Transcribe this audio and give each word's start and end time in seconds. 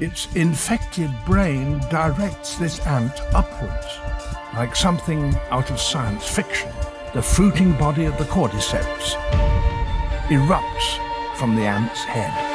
Its 0.00 0.26
infected 0.34 1.08
brain 1.24 1.78
directs 1.88 2.56
this 2.56 2.84
ant 2.84 3.12
upwards, 3.32 3.86
like 4.54 4.74
something 4.74 5.32
out 5.50 5.70
of 5.70 5.78
science 5.78 6.26
fiction. 6.26 6.72
The 7.14 7.22
fruiting 7.22 7.78
body 7.78 8.04
of 8.06 8.18
the 8.18 8.24
cordyceps 8.24 9.14
erupts 10.26 11.36
from 11.36 11.54
the 11.54 11.62
ant's 11.62 12.02
head. 12.02 12.53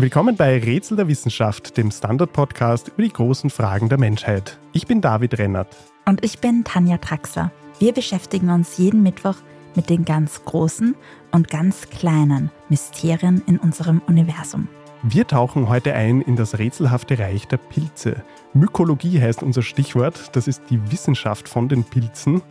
Willkommen 0.00 0.36
bei 0.36 0.56
Rätsel 0.58 0.96
der 0.96 1.08
Wissenschaft, 1.08 1.76
dem 1.76 1.90
Standard-Podcast 1.90 2.86
über 2.86 3.02
die 3.02 3.12
großen 3.12 3.50
Fragen 3.50 3.88
der 3.88 3.98
Menschheit. 3.98 4.56
Ich 4.72 4.86
bin 4.86 5.00
David 5.00 5.36
Rennert. 5.40 5.74
Und 6.06 6.24
ich 6.24 6.38
bin 6.38 6.62
Tanja 6.62 6.98
Traxler. 6.98 7.50
Wir 7.80 7.92
beschäftigen 7.92 8.50
uns 8.50 8.78
jeden 8.78 9.02
Mittwoch 9.02 9.34
mit 9.74 9.90
den 9.90 10.04
ganz 10.04 10.44
großen 10.44 10.94
und 11.32 11.48
ganz 11.48 11.90
kleinen 11.90 12.52
Mysterien 12.68 13.42
in 13.48 13.58
unserem 13.58 14.00
Universum. 14.06 14.68
Wir 15.02 15.26
tauchen 15.26 15.68
heute 15.68 15.94
ein 15.94 16.20
in 16.20 16.36
das 16.36 16.60
rätselhafte 16.60 17.18
Reich 17.18 17.48
der 17.48 17.56
Pilze. 17.56 18.22
Mykologie 18.54 19.20
heißt 19.20 19.42
unser 19.42 19.62
Stichwort. 19.62 20.36
Das 20.36 20.46
ist 20.46 20.62
die 20.70 20.92
Wissenschaft 20.92 21.48
von 21.48 21.68
den 21.68 21.82
Pilzen. 21.82 22.42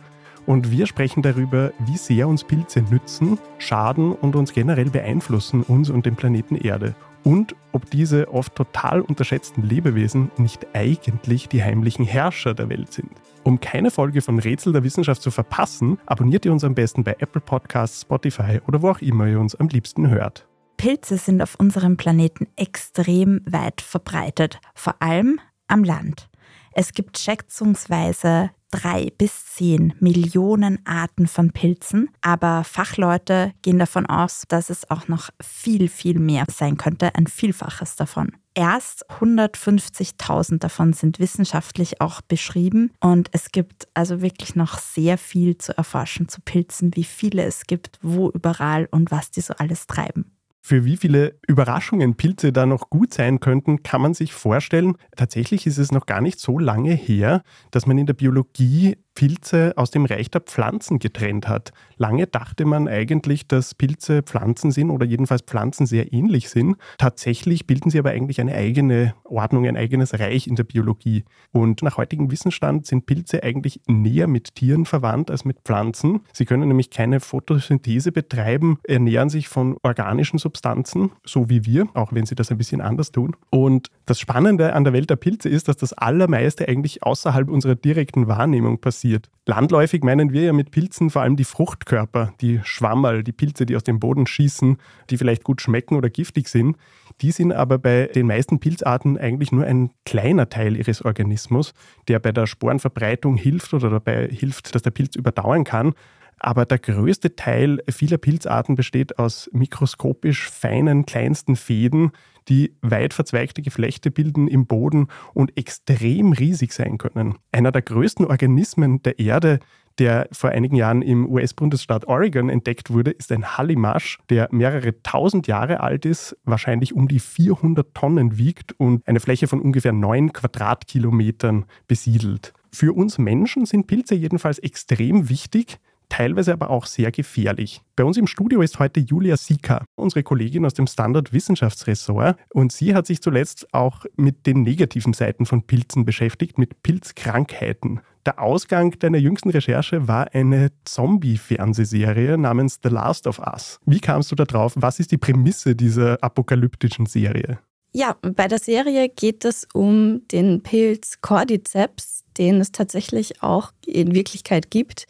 Und 0.44 0.70
wir 0.70 0.86
sprechen 0.86 1.22
darüber, 1.22 1.72
wie 1.78 1.96
sehr 1.96 2.28
uns 2.28 2.44
Pilze 2.44 2.82
nützen, 2.82 3.38
schaden 3.56 4.12
und 4.12 4.36
uns 4.36 4.52
generell 4.52 4.90
beeinflussen, 4.90 5.62
uns 5.62 5.88
und 5.88 6.04
den 6.04 6.14
Planeten 6.14 6.56
Erde 6.56 6.94
und 7.28 7.54
ob 7.72 7.90
diese 7.90 8.32
oft 8.32 8.54
total 8.54 9.02
unterschätzten 9.02 9.62
Lebewesen 9.62 10.30
nicht 10.38 10.66
eigentlich 10.72 11.46
die 11.46 11.62
heimlichen 11.62 12.06
Herrscher 12.06 12.54
der 12.54 12.70
Welt 12.70 12.90
sind. 12.90 13.10
Um 13.44 13.60
keine 13.60 13.90
Folge 13.90 14.22
von 14.22 14.38
Rätsel 14.38 14.72
der 14.72 14.82
Wissenschaft 14.82 15.20
zu 15.20 15.30
verpassen, 15.30 15.98
abonniert 16.06 16.46
ihr 16.46 16.52
uns 16.52 16.64
am 16.64 16.74
besten 16.74 17.04
bei 17.04 17.16
Apple 17.18 17.42
Podcasts, 17.42 18.00
Spotify 18.00 18.62
oder 18.66 18.80
wo 18.80 18.88
auch 18.88 19.02
immer 19.02 19.26
ihr 19.26 19.40
uns 19.40 19.54
am 19.54 19.68
liebsten 19.68 20.08
hört. 20.08 20.48
Pilze 20.78 21.18
sind 21.18 21.42
auf 21.42 21.56
unserem 21.56 21.98
Planeten 21.98 22.46
extrem 22.56 23.42
weit 23.44 23.82
verbreitet, 23.82 24.58
vor 24.74 24.94
allem 25.00 25.38
am 25.66 25.84
Land. 25.84 26.30
Es 26.72 26.94
gibt 26.94 27.18
schätzungsweise 27.18 28.52
drei 28.70 29.12
bis 29.18 29.46
zehn 29.54 29.94
Millionen 30.00 30.84
Arten 30.86 31.26
von 31.26 31.52
Pilzen, 31.52 32.10
aber 32.20 32.64
Fachleute 32.64 33.52
gehen 33.62 33.78
davon 33.78 34.06
aus, 34.06 34.42
dass 34.48 34.70
es 34.70 34.90
auch 34.90 35.08
noch 35.08 35.30
viel, 35.42 35.88
viel 35.88 36.18
mehr 36.18 36.44
sein 36.50 36.76
könnte, 36.76 37.14
ein 37.14 37.26
Vielfaches 37.26 37.96
davon. 37.96 38.32
Erst 38.54 39.08
150.000 39.20 40.58
davon 40.58 40.92
sind 40.92 41.20
wissenschaftlich 41.20 42.00
auch 42.00 42.20
beschrieben 42.20 42.92
und 43.00 43.28
es 43.32 43.52
gibt 43.52 43.86
also 43.94 44.20
wirklich 44.20 44.56
noch 44.56 44.78
sehr 44.78 45.16
viel 45.16 45.58
zu 45.58 45.76
erforschen 45.78 46.28
zu 46.28 46.40
Pilzen, 46.40 46.90
wie 46.96 47.04
viele 47.04 47.44
es 47.44 47.68
gibt, 47.68 47.98
wo 48.02 48.30
überall 48.30 48.88
und 48.90 49.12
was 49.12 49.30
die 49.30 49.42
so 49.42 49.54
alles 49.54 49.86
treiben. 49.86 50.37
Für 50.60 50.84
wie 50.84 50.96
viele 50.96 51.38
Überraschungen 51.46 52.16
Pilze 52.16 52.52
da 52.52 52.66
noch 52.66 52.90
gut 52.90 53.14
sein 53.14 53.40
könnten, 53.40 53.82
kann 53.82 54.02
man 54.02 54.14
sich 54.14 54.32
vorstellen. 54.32 54.96
Tatsächlich 55.16 55.66
ist 55.66 55.78
es 55.78 55.92
noch 55.92 56.06
gar 56.06 56.20
nicht 56.20 56.40
so 56.40 56.58
lange 56.58 56.92
her, 56.92 57.42
dass 57.70 57.86
man 57.86 57.96
in 57.96 58.06
der 58.06 58.14
Biologie 58.14 58.96
Pilze 59.18 59.72
aus 59.74 59.90
dem 59.90 60.04
Reich 60.04 60.30
der 60.30 60.42
Pflanzen 60.42 61.00
getrennt 61.00 61.48
hat. 61.48 61.72
Lange 61.96 62.28
dachte 62.28 62.64
man 62.64 62.86
eigentlich, 62.86 63.48
dass 63.48 63.74
Pilze 63.74 64.22
Pflanzen 64.22 64.70
sind 64.70 64.90
oder 64.90 65.04
jedenfalls 65.04 65.42
Pflanzen 65.42 65.86
sehr 65.86 66.12
ähnlich 66.12 66.48
sind. 66.50 66.76
Tatsächlich 66.98 67.66
bilden 67.66 67.90
sie 67.90 67.98
aber 67.98 68.10
eigentlich 68.10 68.40
eine 68.40 68.54
eigene 68.54 69.16
Ordnung, 69.24 69.66
ein 69.66 69.76
eigenes 69.76 70.20
Reich 70.20 70.46
in 70.46 70.54
der 70.54 70.62
Biologie. 70.62 71.24
Und 71.50 71.82
nach 71.82 71.96
heutigem 71.96 72.30
Wissensstand 72.30 72.86
sind 72.86 73.06
Pilze 73.06 73.42
eigentlich 73.42 73.80
näher 73.88 74.28
mit 74.28 74.54
Tieren 74.54 74.84
verwandt 74.84 75.32
als 75.32 75.44
mit 75.44 75.62
Pflanzen. 75.64 76.20
Sie 76.32 76.44
können 76.44 76.68
nämlich 76.68 76.90
keine 76.90 77.18
Photosynthese 77.18 78.12
betreiben, 78.12 78.78
ernähren 78.84 79.30
sich 79.30 79.48
von 79.48 79.78
organischen 79.82 80.38
Substanzen, 80.38 81.10
so 81.26 81.50
wie 81.50 81.66
wir, 81.66 81.88
auch 81.94 82.12
wenn 82.12 82.24
sie 82.24 82.36
das 82.36 82.52
ein 82.52 82.58
bisschen 82.58 82.80
anders 82.80 83.10
tun. 83.10 83.34
Und 83.50 83.88
das 84.06 84.20
Spannende 84.20 84.74
an 84.74 84.84
der 84.84 84.92
Welt 84.92 85.10
der 85.10 85.16
Pilze 85.16 85.48
ist, 85.48 85.66
dass 85.66 85.76
das 85.76 85.92
Allermeiste 85.92 86.68
eigentlich 86.68 87.02
außerhalb 87.02 87.50
unserer 87.50 87.74
direkten 87.74 88.28
Wahrnehmung 88.28 88.78
passiert 88.78 89.07
passiert. 89.08 89.30
Landläufig 89.46 90.04
meinen 90.04 90.32
wir 90.32 90.42
ja 90.42 90.52
mit 90.52 90.70
Pilzen 90.70 91.10
vor 91.10 91.22
allem 91.22 91.36
die 91.36 91.44
Fruchtkörper, 91.44 92.34
die 92.40 92.60
Schwammerl, 92.64 93.24
die 93.24 93.32
Pilze, 93.32 93.64
die 93.64 93.76
aus 93.76 93.84
dem 93.84 93.98
Boden 93.98 94.26
schießen, 94.26 94.76
die 95.08 95.16
vielleicht 95.16 95.42
gut 95.42 95.62
schmecken 95.62 95.96
oder 95.96 96.10
giftig 96.10 96.48
sind. 96.48 96.76
Die 97.22 97.30
sind 97.30 97.52
aber 97.52 97.78
bei 97.78 98.10
den 98.14 98.26
meisten 98.26 98.60
Pilzarten 98.60 99.16
eigentlich 99.16 99.50
nur 99.50 99.64
ein 99.64 99.90
kleiner 100.04 100.50
Teil 100.50 100.76
ihres 100.76 101.02
Organismus, 101.02 101.72
der 102.08 102.18
bei 102.18 102.32
der 102.32 102.46
Sporenverbreitung 102.46 103.36
hilft 103.36 103.72
oder 103.72 103.88
dabei 103.90 104.28
hilft, 104.28 104.74
dass 104.74 104.82
der 104.82 104.90
Pilz 104.90 105.16
überdauern 105.16 105.64
kann. 105.64 105.94
Aber 106.40 106.66
der 106.66 106.78
größte 106.78 107.34
Teil 107.34 107.82
vieler 107.90 108.18
Pilzarten 108.18 108.76
besteht 108.76 109.18
aus 109.18 109.50
mikroskopisch 109.52 110.48
feinen, 110.48 111.04
kleinsten 111.04 111.56
Fäden, 111.56 112.12
die 112.48 112.74
weit 112.82 113.14
verzweigte 113.14 113.62
Geflechte 113.62 114.10
bilden 114.10 114.48
im 114.48 114.66
Boden 114.66 115.08
und 115.34 115.56
extrem 115.56 116.32
riesig 116.32 116.72
sein 116.72 116.98
können. 116.98 117.36
Einer 117.52 117.72
der 117.72 117.82
größten 117.82 118.26
Organismen 118.26 119.02
der 119.02 119.18
Erde, 119.18 119.60
der 119.98 120.28
vor 120.32 120.50
einigen 120.50 120.76
Jahren 120.76 121.02
im 121.02 121.28
US-Bundesstaat 121.28 122.06
Oregon 122.06 122.48
entdeckt 122.48 122.90
wurde, 122.90 123.10
ist 123.10 123.32
ein 123.32 123.56
Hallimasch, 123.58 124.18
der 124.30 124.48
mehrere 124.52 125.02
tausend 125.02 125.46
Jahre 125.46 125.80
alt 125.80 126.06
ist, 126.06 126.36
wahrscheinlich 126.44 126.94
um 126.94 127.08
die 127.08 127.18
400 127.18 127.94
Tonnen 127.94 128.38
wiegt 128.38 128.72
und 128.78 129.06
eine 129.08 129.20
Fläche 129.20 129.48
von 129.48 129.60
ungefähr 129.60 129.92
neun 129.92 130.32
Quadratkilometern 130.32 131.64
besiedelt. 131.88 132.52
Für 132.72 132.92
uns 132.92 133.18
Menschen 133.18 133.66
sind 133.66 133.86
Pilze 133.86 134.14
jedenfalls 134.14 134.58
extrem 134.58 135.28
wichtig, 135.28 135.78
teilweise 136.08 136.52
aber 136.52 136.70
auch 136.70 136.86
sehr 136.86 137.10
gefährlich. 137.10 137.82
Bei 137.96 138.04
uns 138.04 138.16
im 138.16 138.26
Studio 138.26 138.60
ist 138.60 138.78
heute 138.78 139.00
Julia 139.00 139.36
Sieker, 139.36 139.84
unsere 139.96 140.22
Kollegin 140.22 140.64
aus 140.64 140.74
dem 140.74 140.86
Standard 140.86 141.32
Wissenschaftsressort. 141.32 142.36
Und 142.52 142.72
sie 142.72 142.94
hat 142.94 143.06
sich 143.06 143.20
zuletzt 143.20 143.72
auch 143.72 144.04
mit 144.16 144.46
den 144.46 144.62
negativen 144.62 145.12
Seiten 145.12 145.46
von 145.46 145.62
Pilzen 145.62 146.04
beschäftigt, 146.04 146.58
mit 146.58 146.82
Pilzkrankheiten. 146.82 148.00
Der 148.26 148.40
Ausgang 148.40 148.98
deiner 148.98 149.18
jüngsten 149.18 149.50
Recherche 149.50 150.06
war 150.06 150.34
eine 150.34 150.70
Zombie-Fernsehserie 150.84 152.36
namens 152.36 152.78
The 152.82 152.90
Last 152.90 153.26
of 153.26 153.38
Us. 153.38 153.80
Wie 153.86 154.00
kamst 154.00 154.30
du 154.30 154.34
da 154.34 154.44
drauf? 154.44 154.74
Was 154.76 155.00
ist 155.00 155.12
die 155.12 155.18
Prämisse 155.18 155.74
dieser 155.74 156.22
apokalyptischen 156.22 157.06
Serie? 157.06 157.58
Ja, 157.92 158.16
bei 158.20 158.48
der 158.48 158.58
Serie 158.58 159.08
geht 159.08 159.44
es 159.44 159.66
um 159.72 160.26
den 160.28 160.62
Pilz 160.62 161.20
Cordyceps, 161.22 162.24
den 162.36 162.60
es 162.60 162.70
tatsächlich 162.70 163.42
auch 163.42 163.72
in 163.86 164.14
Wirklichkeit 164.14 164.70
gibt. 164.70 165.06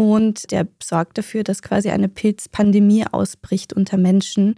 Und 0.00 0.50
der 0.50 0.66
sorgt 0.82 1.18
dafür, 1.18 1.44
dass 1.44 1.60
quasi 1.60 1.90
eine 1.90 2.08
Pilzpandemie 2.08 3.04
ausbricht 3.12 3.74
unter 3.74 3.98
Menschen. 3.98 4.54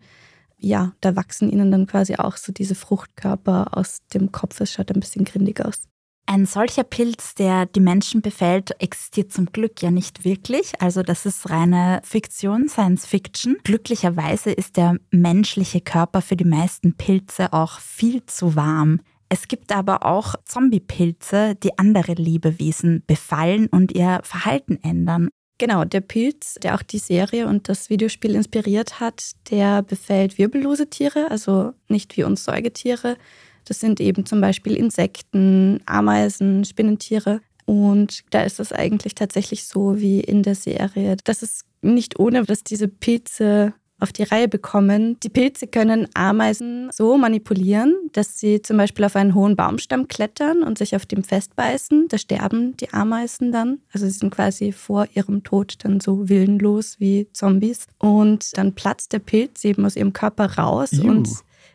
Ja, 0.56 0.92
da 1.00 1.16
wachsen 1.16 1.50
ihnen 1.50 1.72
dann 1.72 1.88
quasi 1.88 2.14
auch 2.14 2.36
so 2.36 2.52
diese 2.52 2.76
Fruchtkörper 2.76 3.76
aus 3.76 4.06
dem 4.14 4.30
Kopf. 4.30 4.60
Es 4.60 4.70
schaut 4.70 4.92
ein 4.92 5.00
bisschen 5.00 5.24
grindig 5.24 5.60
aus. 5.64 5.88
Ein 6.26 6.46
solcher 6.46 6.84
Pilz, 6.84 7.34
der 7.34 7.66
die 7.66 7.80
Menschen 7.80 8.22
befällt, 8.22 8.80
existiert 8.80 9.32
zum 9.32 9.46
Glück 9.46 9.82
ja 9.82 9.90
nicht 9.90 10.24
wirklich. 10.24 10.80
Also 10.80 11.02
das 11.02 11.26
ist 11.26 11.50
reine 11.50 12.00
Fiktion, 12.04 12.68
Science 12.68 13.04
Fiction. 13.04 13.56
Glücklicherweise 13.64 14.52
ist 14.52 14.76
der 14.76 14.98
menschliche 15.10 15.80
Körper 15.80 16.22
für 16.22 16.36
die 16.36 16.44
meisten 16.44 16.96
Pilze 16.96 17.52
auch 17.52 17.80
viel 17.80 18.24
zu 18.26 18.54
warm. 18.54 19.00
Es 19.32 19.48
gibt 19.48 19.72
aber 19.72 20.04
auch 20.04 20.34
Zombiepilze, 20.44 21.54
die 21.54 21.78
andere 21.78 22.12
Lebewesen 22.12 23.02
befallen 23.06 23.66
und 23.68 23.92
ihr 23.92 24.20
Verhalten 24.24 24.78
ändern. 24.82 25.30
Genau, 25.56 25.86
der 25.86 26.02
Pilz, 26.02 26.56
der 26.62 26.74
auch 26.74 26.82
die 26.82 26.98
Serie 26.98 27.46
und 27.46 27.70
das 27.70 27.88
Videospiel 27.88 28.34
inspiriert 28.34 29.00
hat, 29.00 29.30
der 29.50 29.82
befällt 29.82 30.36
wirbellose 30.36 30.90
Tiere, 30.90 31.30
also 31.30 31.72
nicht 31.88 32.14
wie 32.18 32.24
uns 32.24 32.44
Säugetiere. 32.44 33.16
Das 33.64 33.80
sind 33.80 34.00
eben 34.00 34.26
zum 34.26 34.42
Beispiel 34.42 34.76
Insekten, 34.76 35.80
Ameisen, 35.86 36.66
Spinnentiere. 36.66 37.40
Und 37.64 38.24
da 38.34 38.42
ist 38.42 38.60
es 38.60 38.70
eigentlich 38.70 39.14
tatsächlich 39.14 39.64
so 39.64 39.98
wie 39.98 40.20
in 40.20 40.42
der 40.42 40.56
Serie. 40.56 41.16
Das 41.24 41.42
ist 41.42 41.64
nicht 41.80 42.18
ohne, 42.18 42.44
dass 42.44 42.64
diese 42.64 42.86
Pilze 42.86 43.72
auf 44.02 44.12
die 44.12 44.24
Reihe 44.24 44.48
bekommen. 44.48 45.18
Die 45.22 45.28
Pilze 45.28 45.66
können 45.66 46.08
Ameisen 46.14 46.90
so 46.92 47.16
manipulieren, 47.16 47.94
dass 48.12 48.38
sie 48.38 48.60
zum 48.60 48.76
Beispiel 48.76 49.04
auf 49.04 49.16
einen 49.16 49.34
hohen 49.34 49.56
Baumstamm 49.56 50.08
klettern 50.08 50.62
und 50.62 50.78
sich 50.78 50.96
auf 50.96 51.06
dem 51.06 51.22
festbeißen. 51.22 52.08
Da 52.08 52.18
sterben 52.18 52.76
die 52.76 52.92
Ameisen 52.92 53.52
dann. 53.52 53.78
Also 53.92 54.06
sie 54.06 54.12
sind 54.12 54.34
quasi 54.34 54.72
vor 54.72 55.06
ihrem 55.14 55.42
Tod 55.44 55.76
dann 55.84 56.00
so 56.00 56.28
willenlos 56.28 56.96
wie 56.98 57.28
Zombies. 57.32 57.86
Und 57.98 58.56
dann 58.56 58.74
platzt 58.74 59.12
der 59.12 59.20
Pilz 59.20 59.64
eben 59.64 59.86
aus 59.86 59.96
ihrem 59.96 60.12
Körper 60.12 60.58
raus 60.58 60.90
Juh. 60.92 61.08
und 61.08 61.28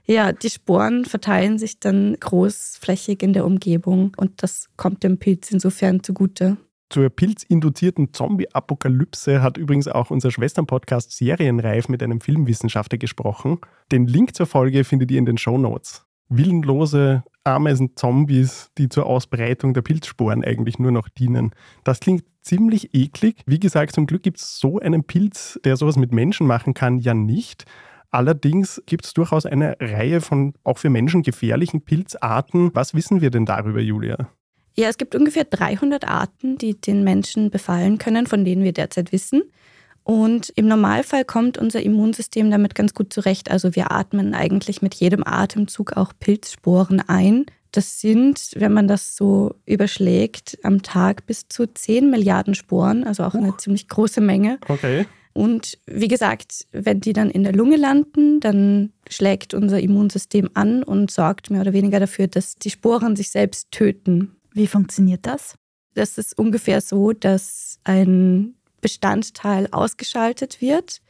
ja, 0.09 0.31
die 0.31 0.49
Sporen 0.49 1.03
verteilen 1.03 1.59
sich 1.59 1.79
dann 1.79 2.15
großflächig 2.17 3.21
in 3.21 3.33
der 3.33 3.45
Umgebung 3.45 4.13
und 4.15 4.41
das 4.41 4.69
kommt 4.77 5.03
dem 5.03 5.17
Pilz 5.17 5.51
insofern 5.51 6.01
zugute. 6.01 6.55
Zur 6.89 7.09
pilzinduzierten 7.09 8.13
Zombie-Apokalypse 8.13 9.41
hat 9.41 9.57
übrigens 9.57 9.89
auch 9.89 10.09
unser 10.09 10.31
Schwestern-Podcast 10.31 11.11
Serienreif 11.11 11.89
mit 11.89 12.01
einem 12.01 12.21
Filmwissenschaftler 12.21 12.97
gesprochen. 12.97 13.59
Den 13.91 14.07
Link 14.07 14.35
zur 14.35 14.45
Folge 14.45 14.83
findet 14.85 15.11
ihr 15.11 15.19
in 15.19 15.25
den 15.25 15.37
Show 15.37 15.57
Notes. 15.57 16.05
willenlose 16.29 17.23
Ameisen-Zombies, 17.45 18.71
die 18.77 18.89
zur 18.89 19.05
Ausbreitung 19.05 19.73
der 19.73 19.81
Pilzsporen 19.81 20.43
eigentlich 20.43 20.77
nur 20.79 20.91
noch 20.91 21.07
dienen. 21.07 21.51
Das 21.83 21.99
klingt 21.99 22.25
ziemlich 22.41 22.93
eklig. 22.93 23.41
Wie 23.45 23.59
gesagt, 23.59 23.93
zum 23.93 24.07
Glück 24.07 24.23
gibt 24.23 24.39
es 24.39 24.59
so 24.59 24.79
einen 24.79 25.03
Pilz, 25.03 25.59
der 25.63 25.77
sowas 25.77 25.97
mit 25.97 26.11
Menschen 26.11 26.47
machen 26.47 26.73
kann, 26.73 26.99
ja 26.99 27.13
nicht. 27.13 27.65
Allerdings 28.09 28.81
gibt 28.85 29.05
es 29.05 29.13
durchaus 29.13 29.45
eine 29.45 29.75
Reihe 29.79 30.21
von 30.21 30.53
auch 30.63 30.77
für 30.77 30.89
Menschen 30.89 31.23
gefährlichen 31.23 31.81
Pilzarten. 31.81 32.71
Was 32.73 32.93
wissen 32.93 33.21
wir 33.21 33.31
denn 33.31 33.45
darüber, 33.45 33.81
Julia? 33.81 34.29
Ja, 34.79 34.89
es 34.89 34.97
gibt 34.97 35.15
ungefähr 35.15 35.43
300 35.43 36.07
Arten, 36.07 36.57
die 36.57 36.79
den 36.79 37.03
Menschen 37.03 37.49
befallen 37.49 37.97
können, 37.97 38.27
von 38.27 38.45
denen 38.45 38.63
wir 38.63 38.73
derzeit 38.73 39.11
wissen. 39.11 39.43
Und 40.03 40.53
im 40.55 40.67
Normalfall 40.67 41.25
kommt 41.25 41.57
unser 41.57 41.81
Immunsystem 41.81 42.49
damit 42.49 42.75
ganz 42.75 42.93
gut 42.93 43.11
zurecht. 43.11 43.51
Also 43.51 43.75
wir 43.75 43.91
atmen 43.91 44.33
eigentlich 44.33 44.81
mit 44.81 44.95
jedem 44.95 45.25
Atemzug 45.25 45.97
auch 45.97 46.13
Pilzsporen 46.17 47.01
ein. 47.01 47.45
Das 47.71 47.99
sind, 47.99 48.51
wenn 48.55 48.71
man 48.71 48.87
das 48.87 49.17
so 49.17 49.55
überschlägt, 49.65 50.59
am 50.63 50.81
Tag 50.81 51.25
bis 51.25 51.49
zu 51.49 51.65
10 51.67 52.09
Milliarden 52.09 52.55
Sporen, 52.55 53.03
also 53.03 53.23
auch 53.23 53.33
eine 53.33 53.57
ziemlich 53.57 53.89
große 53.89 54.21
Menge. 54.21 54.59
Okay. 54.69 55.05
Und 55.33 55.77
wie 55.85 56.07
gesagt, 56.07 56.65
wenn 56.71 57.01
die 57.01 57.13
dann 57.13 57.29
in 57.29 57.43
der 57.43 57.53
Lunge 57.53 57.75
landen, 57.75 58.39
dann 58.39 58.93
schlägt 59.09 59.53
unser 59.53 59.79
Immunsystem 59.79 60.49
an 60.53 60.83
und 60.83 61.11
sorgt 61.11 61.51
mehr 61.51 61.61
oder 61.61 61.73
weniger 61.73 61.99
dafür, 61.99 62.27
dass 62.27 62.55
die 62.55 62.69
Sporen 62.69 63.15
sich 63.15 63.29
selbst 63.29 63.71
töten. 63.71 64.36
Wie 64.57 64.65
funktioniert 64.65 65.27
das? 65.27 65.53
Das 65.93 66.17
ist 66.17 66.35
ungefähr 66.35 66.81
so, 66.81 67.11
dass 67.11 67.79
ein 67.83 68.55
Bestandteil 68.81 69.67
ausgeschaltet 69.71 70.61
wird, 70.61 71.01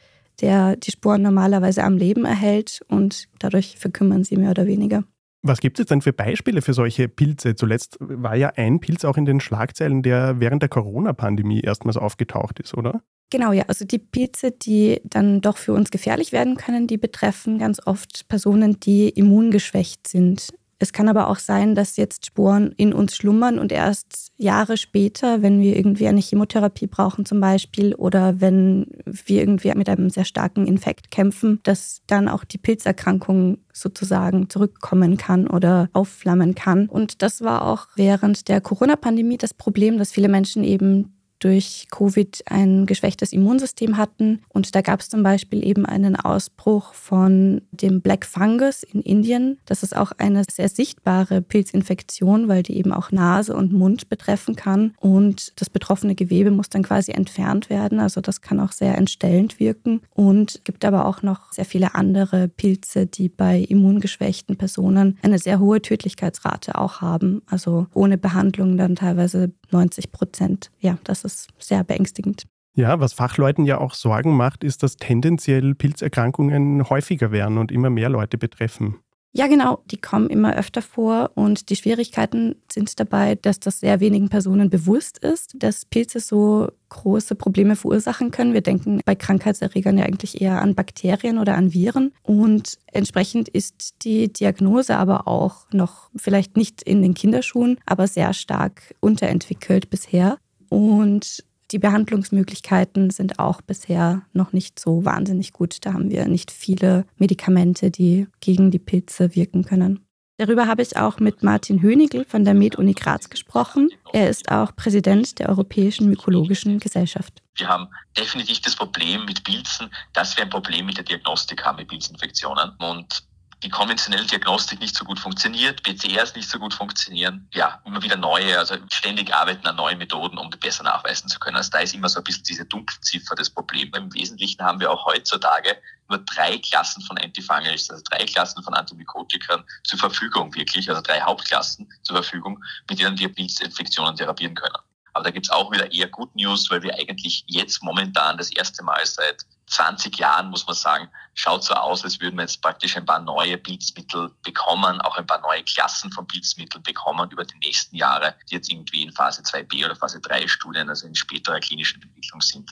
der 0.41 0.75
die 0.75 0.91
Sporen 0.91 1.21
normalerweise 1.21 1.85
am 1.85 1.95
Leben 1.95 2.25
erhält 2.25 2.81
und 2.89 3.29
dadurch 3.39 3.77
verkümmern 3.77 4.25
sie 4.25 4.35
mehr 4.35 4.51
oder 4.51 4.67
weniger. 4.67 5.05
Was 5.43 5.61
gibt 5.61 5.79
es 5.79 5.85
denn 5.85 6.01
für 6.01 6.11
Beispiele 6.11 6.61
für 6.61 6.73
solche 6.73 7.07
Pilze? 7.07 7.55
Zuletzt 7.55 7.95
war 8.01 8.35
ja 8.35 8.49
ein 8.57 8.81
Pilz 8.81 9.05
auch 9.05 9.15
in 9.15 9.23
den 9.23 9.39
Schlagzeilen, 9.39 10.03
der 10.03 10.41
während 10.41 10.61
der 10.61 10.67
Corona-Pandemie 10.67 11.61
erstmals 11.61 11.95
aufgetaucht 11.95 12.59
ist, 12.59 12.73
oder? 12.73 13.01
Genau, 13.29 13.53
ja. 13.53 13.63
Also 13.69 13.85
die 13.85 13.99
Pilze, 13.99 14.51
die 14.51 14.99
dann 15.05 15.39
doch 15.39 15.55
für 15.55 15.71
uns 15.71 15.89
gefährlich 15.89 16.33
werden 16.33 16.57
können, 16.57 16.85
die 16.85 16.97
betreffen 16.97 17.59
ganz 17.59 17.79
oft 17.85 18.27
Personen, 18.27 18.81
die 18.81 19.07
immungeschwächt 19.07 20.05
sind. 20.09 20.49
Es 20.79 20.93
kann 20.93 21.09
aber 21.09 21.27
auch 21.29 21.39
sein, 21.39 21.73
dass 21.73 21.97
jetzt 21.97 22.27
Sporen 22.27 22.71
in 22.77 22.93
uns 22.93 23.15
schlummern 23.15 23.57
und 23.57 23.71
erst 23.71 24.31
Jahre 24.37 24.77
später, 24.77 25.41
wenn 25.41 25.59
wir 25.59 25.75
irgendwie 25.75 26.07
eine 26.07 26.21
Chemotherapie 26.21 26.85
brauchen 26.85 27.25
zum 27.25 27.39
Beispiel 27.39 27.95
oder 27.95 28.39
wenn 28.39 28.85
wir 29.05 29.39
irgendwie 29.39 29.73
mit 29.73 29.89
einem 29.89 30.11
sehr 30.11 30.25
starken 30.25 30.67
Infekt 30.67 31.09
kämpfen, 31.09 31.59
dass 31.63 32.01
dann 32.05 32.27
auch 32.27 32.43
die 32.43 32.59
Pilzerkrankung 32.59 33.57
sozusagen 33.73 34.49
zurückkommen 34.49 35.17
kann 35.17 35.47
oder 35.47 35.89
aufflammen 35.93 36.53
kann. 36.53 36.87
Und 36.87 37.23
das 37.23 37.41
war 37.41 37.63
auch 37.63 37.87
während 37.95 38.47
der 38.47 38.61
Corona-Pandemie 38.61 39.37
das 39.37 39.55
Problem, 39.55 39.97
dass 39.97 40.11
viele 40.11 40.29
Menschen 40.29 40.63
eben 40.63 41.16
durch 41.39 41.87
Covid 41.91 42.43
ein 42.47 42.85
geschwächtes 42.85 43.33
Immunsystem 43.33 43.97
hatten. 43.97 44.41
Und 44.49 44.75
da 44.75 44.81
gab 44.81 44.99
es 44.99 45.09
zum 45.09 45.23
Beispiel 45.23 45.65
eben 45.65 45.85
einen 45.85 46.15
Ausbruch 46.15 46.93
von 46.93 47.61
dem 47.71 48.01
Black 48.01 48.25
Fungus 48.25 48.83
in 48.83 49.01
Indien. 49.01 49.59
Das 49.65 49.83
ist 49.83 49.95
auch 49.95 50.11
eine 50.17 50.43
sehr 50.49 50.69
sichtbare 50.69 51.41
Pilzinfektion, 51.41 52.47
weil 52.47 52.63
die 52.63 52.77
eben 52.77 52.91
auch 52.91 53.11
Nase 53.11 53.55
und 53.55 53.73
Mund 53.73 54.09
betreffen 54.09 54.55
kann. 54.55 54.93
Und 54.99 55.53
das 55.59 55.69
betroffene 55.69 56.15
Gewebe 56.15 56.51
muss 56.51 56.69
dann 56.69 56.83
quasi 56.83 57.11
entfernt 57.11 57.69
werden. 57.69 57.99
Also 57.99 58.21
das 58.21 58.41
kann 58.41 58.59
auch 58.59 58.71
sehr 58.71 58.97
entstellend 58.97 59.59
wirken. 59.59 60.01
Und 60.13 60.61
gibt 60.63 60.85
aber 60.85 61.05
auch 61.05 61.21
noch 61.21 61.51
sehr 61.53 61.65
viele 61.65 61.95
andere 61.95 62.47
Pilze, 62.47 63.05
die 63.05 63.29
bei 63.29 63.59
immungeschwächten 63.59 64.57
Personen 64.57 65.17
eine 65.21 65.39
sehr 65.39 65.59
hohe 65.59 65.81
Tödlichkeitsrate 65.81 66.77
auch 66.77 67.01
haben. 67.01 67.41
Also 67.47 67.87
ohne 67.93 68.17
Behandlung 68.17 68.77
dann 68.77 68.95
teilweise 68.95 69.51
90 69.71 70.11
Prozent. 70.11 70.71
Ja, 70.79 70.97
das 71.03 71.23
ist 71.23 71.47
sehr 71.57 71.83
beängstigend. 71.83 72.45
Ja, 72.73 72.99
was 72.99 73.13
Fachleuten 73.13 73.65
ja 73.65 73.79
auch 73.79 73.95
Sorgen 73.95 74.37
macht, 74.37 74.63
ist, 74.63 74.83
dass 74.83 74.97
tendenziell 74.97 75.73
Pilzerkrankungen 75.73 76.87
häufiger 76.89 77.31
werden 77.31 77.57
und 77.57 77.71
immer 77.71 77.89
mehr 77.89 78.09
Leute 78.09 78.37
betreffen. 78.37 78.99
Ja, 79.37 79.45
genau, 79.45 79.83
die 79.91 79.97
kommen 79.97 80.31
immer 80.31 80.55
öfter 80.55 80.81
vor 80.81 81.29
und 81.35 81.69
die 81.69 81.75
Schwierigkeiten 81.75 82.55
sind 82.71 82.99
dabei, 82.99 83.35
dass 83.35 83.59
das 83.59 83.81
sehr 83.81 83.99
wenigen 83.99 84.29
Personen 84.29 84.71
bewusst 84.71 85.19
ist, 85.19 85.53
dass 85.59 85.85
Pilze 85.85 86.19
so 86.19 86.69
große 86.89 87.35
Probleme 87.35 87.75
verursachen 87.75 88.31
können. 88.31 88.55
Wir 88.55 88.61
denken 88.61 88.99
bei 89.05 89.13
Krankheitserregern 89.13 89.99
ja 89.99 90.05
eigentlich 90.05 90.41
eher 90.41 90.59
an 90.59 90.73
Bakterien 90.73 91.37
oder 91.37 91.53
an 91.53 91.71
Viren 91.71 92.13
und 92.23 92.79
entsprechend 92.91 93.47
ist 93.47 93.93
die 94.01 94.33
Diagnose 94.33 94.97
aber 94.97 95.27
auch 95.27 95.67
noch 95.71 96.09
vielleicht 96.15 96.57
nicht 96.57 96.81
in 96.81 97.03
den 97.03 97.13
Kinderschuhen, 97.13 97.77
aber 97.85 98.07
sehr 98.07 98.33
stark 98.33 98.95
unterentwickelt 99.01 99.91
bisher. 99.91 100.39
Und 100.69 101.43
die 101.71 101.79
Behandlungsmöglichkeiten 101.79 103.09
sind 103.09 103.39
auch 103.39 103.61
bisher 103.61 104.23
noch 104.33 104.53
nicht 104.53 104.79
so 104.79 105.03
wahnsinnig 105.05 105.53
gut. 105.53 105.85
Da 105.85 105.93
haben 105.93 106.09
wir 106.09 106.27
nicht 106.27 106.51
viele 106.51 107.05
Medikamente, 107.17 107.91
die 107.91 108.27
gegen 108.39 108.71
die 108.71 108.79
Pilze 108.79 109.35
wirken 109.35 109.65
können. 109.65 110.07
Darüber 110.39 110.67
habe 110.67 110.83
ich 110.83 110.95
auch 110.95 111.19
mit 111.19 111.41
Martin 111.41 111.81
Hönigl 111.81 112.23
von 112.23 112.45
der 112.45 112.53
Med-Uni 112.53 112.93
Graz 112.93 113.29
gesprochen. 113.29 113.89
Er 114.13 114.29
ist 114.29 114.51
auch 114.51 114.75
Präsident 114.75 115.39
der 115.39 115.49
Europäischen 115.49 116.07
Mykologischen 116.09 116.79
Gesellschaft. 116.79 117.41
Wir 117.55 117.67
haben 117.67 117.87
definitiv 118.15 118.61
das 118.61 118.75
Problem 118.75 119.25
mit 119.25 119.43
Pilzen, 119.43 119.89
dass 120.13 120.37
wir 120.37 120.43
ein 120.43 120.51
Problem 120.51 120.85
mit 120.85 120.97
der 120.97 121.05
Diagnostik 121.05 121.65
haben 121.65 121.77
mit 121.77 121.87
Pilzinfektionen. 121.87 122.71
Und 122.77 123.23
die 123.63 123.69
konventionelle 123.69 124.25
Diagnostik 124.25 124.79
nicht 124.79 124.95
so 124.95 125.03
gut 125.03 125.19
funktioniert, 125.19 125.81
PCRs 125.83 126.35
nicht 126.35 126.49
so 126.49 126.59
gut 126.59 126.73
funktionieren. 126.73 127.47
Ja, 127.53 127.81
immer 127.85 128.03
wieder 128.03 128.15
neue, 128.15 128.57
also 128.57 128.75
ständig 128.91 129.33
arbeiten 129.33 129.65
an 129.65 129.75
neuen 129.75 129.97
Methoden, 129.97 130.37
um 130.37 130.49
besser 130.49 130.83
nachweisen 130.83 131.27
zu 131.27 131.39
können. 131.39 131.57
Also 131.57 131.71
da 131.71 131.79
ist 131.79 131.95
immer 131.95 132.09
so 132.09 132.19
ein 132.19 132.23
bisschen 132.23 132.43
diese 132.43 132.65
Dunkelziffer 132.65 133.35
des 133.35 133.49
Problems. 133.49 133.97
Im 133.97 134.13
Wesentlichen 134.13 134.63
haben 134.63 134.79
wir 134.79 134.91
auch 134.91 135.05
heutzutage 135.05 135.77
nur 136.07 136.19
drei 136.19 136.59
Klassen 136.59 137.01
von 137.01 137.17
Antifungals, 137.17 137.89
also 137.89 138.03
drei 138.09 138.25
Klassen 138.25 138.63
von 138.63 138.73
Antimykotikern 138.73 139.63
zur 139.83 139.99
Verfügung 139.99 140.53
wirklich, 140.53 140.89
also 140.89 141.01
drei 141.01 141.21
Hauptklassen 141.21 141.91
zur 142.03 142.17
Verfügung, 142.17 142.63
mit 142.89 142.99
denen 142.99 143.17
wir 143.17 143.33
Pilzinfektionen 143.33 144.15
therapieren 144.15 144.55
können. 144.55 144.77
Aber 145.17 145.23
da 145.23 145.31
gibt's 145.31 145.49
auch 145.49 145.71
wieder 145.71 145.91
eher 145.91 146.07
Good 146.09 146.35
News, 146.35 146.69
weil 146.69 146.83
wir 146.83 146.93
eigentlich 146.93 147.43
jetzt 147.47 147.81
momentan 147.81 148.37
das 148.37 148.51
erste 148.51 148.83
Mal 148.83 149.03
seit 149.03 149.47
20 149.65 150.15
Jahren, 150.19 150.51
muss 150.51 150.67
man 150.67 150.75
sagen, 150.75 151.09
schaut 151.33 151.63
so 151.63 151.73
aus, 151.73 152.03
als 152.03 152.21
würden 152.21 152.35
wir 152.35 152.43
jetzt 152.43 152.61
praktisch 152.61 152.95
ein 152.95 153.03
paar 153.03 153.19
neue 153.19 153.57
Pilzmittel 153.57 154.29
bekommen, 154.43 155.01
auch 155.01 155.17
ein 155.17 155.25
paar 155.25 155.41
neue 155.41 155.63
Klassen 155.63 156.11
von 156.11 156.27
Pilzmitteln 156.27 156.83
bekommen 156.83 157.31
über 157.31 157.45
die 157.45 157.57
nächsten 157.63 157.95
Jahre, 157.95 158.35
die 158.47 158.53
jetzt 158.53 158.71
irgendwie 158.71 159.01
in 159.01 159.11
Phase 159.11 159.41
2b 159.41 159.85
oder 159.85 159.95
Phase 159.95 160.21
3 160.21 160.47
Studien, 160.47 160.87
also 160.87 161.07
in 161.07 161.15
späterer 161.15 161.59
klinischen 161.61 161.99
Entwicklung 161.99 162.39
sind. 162.39 162.69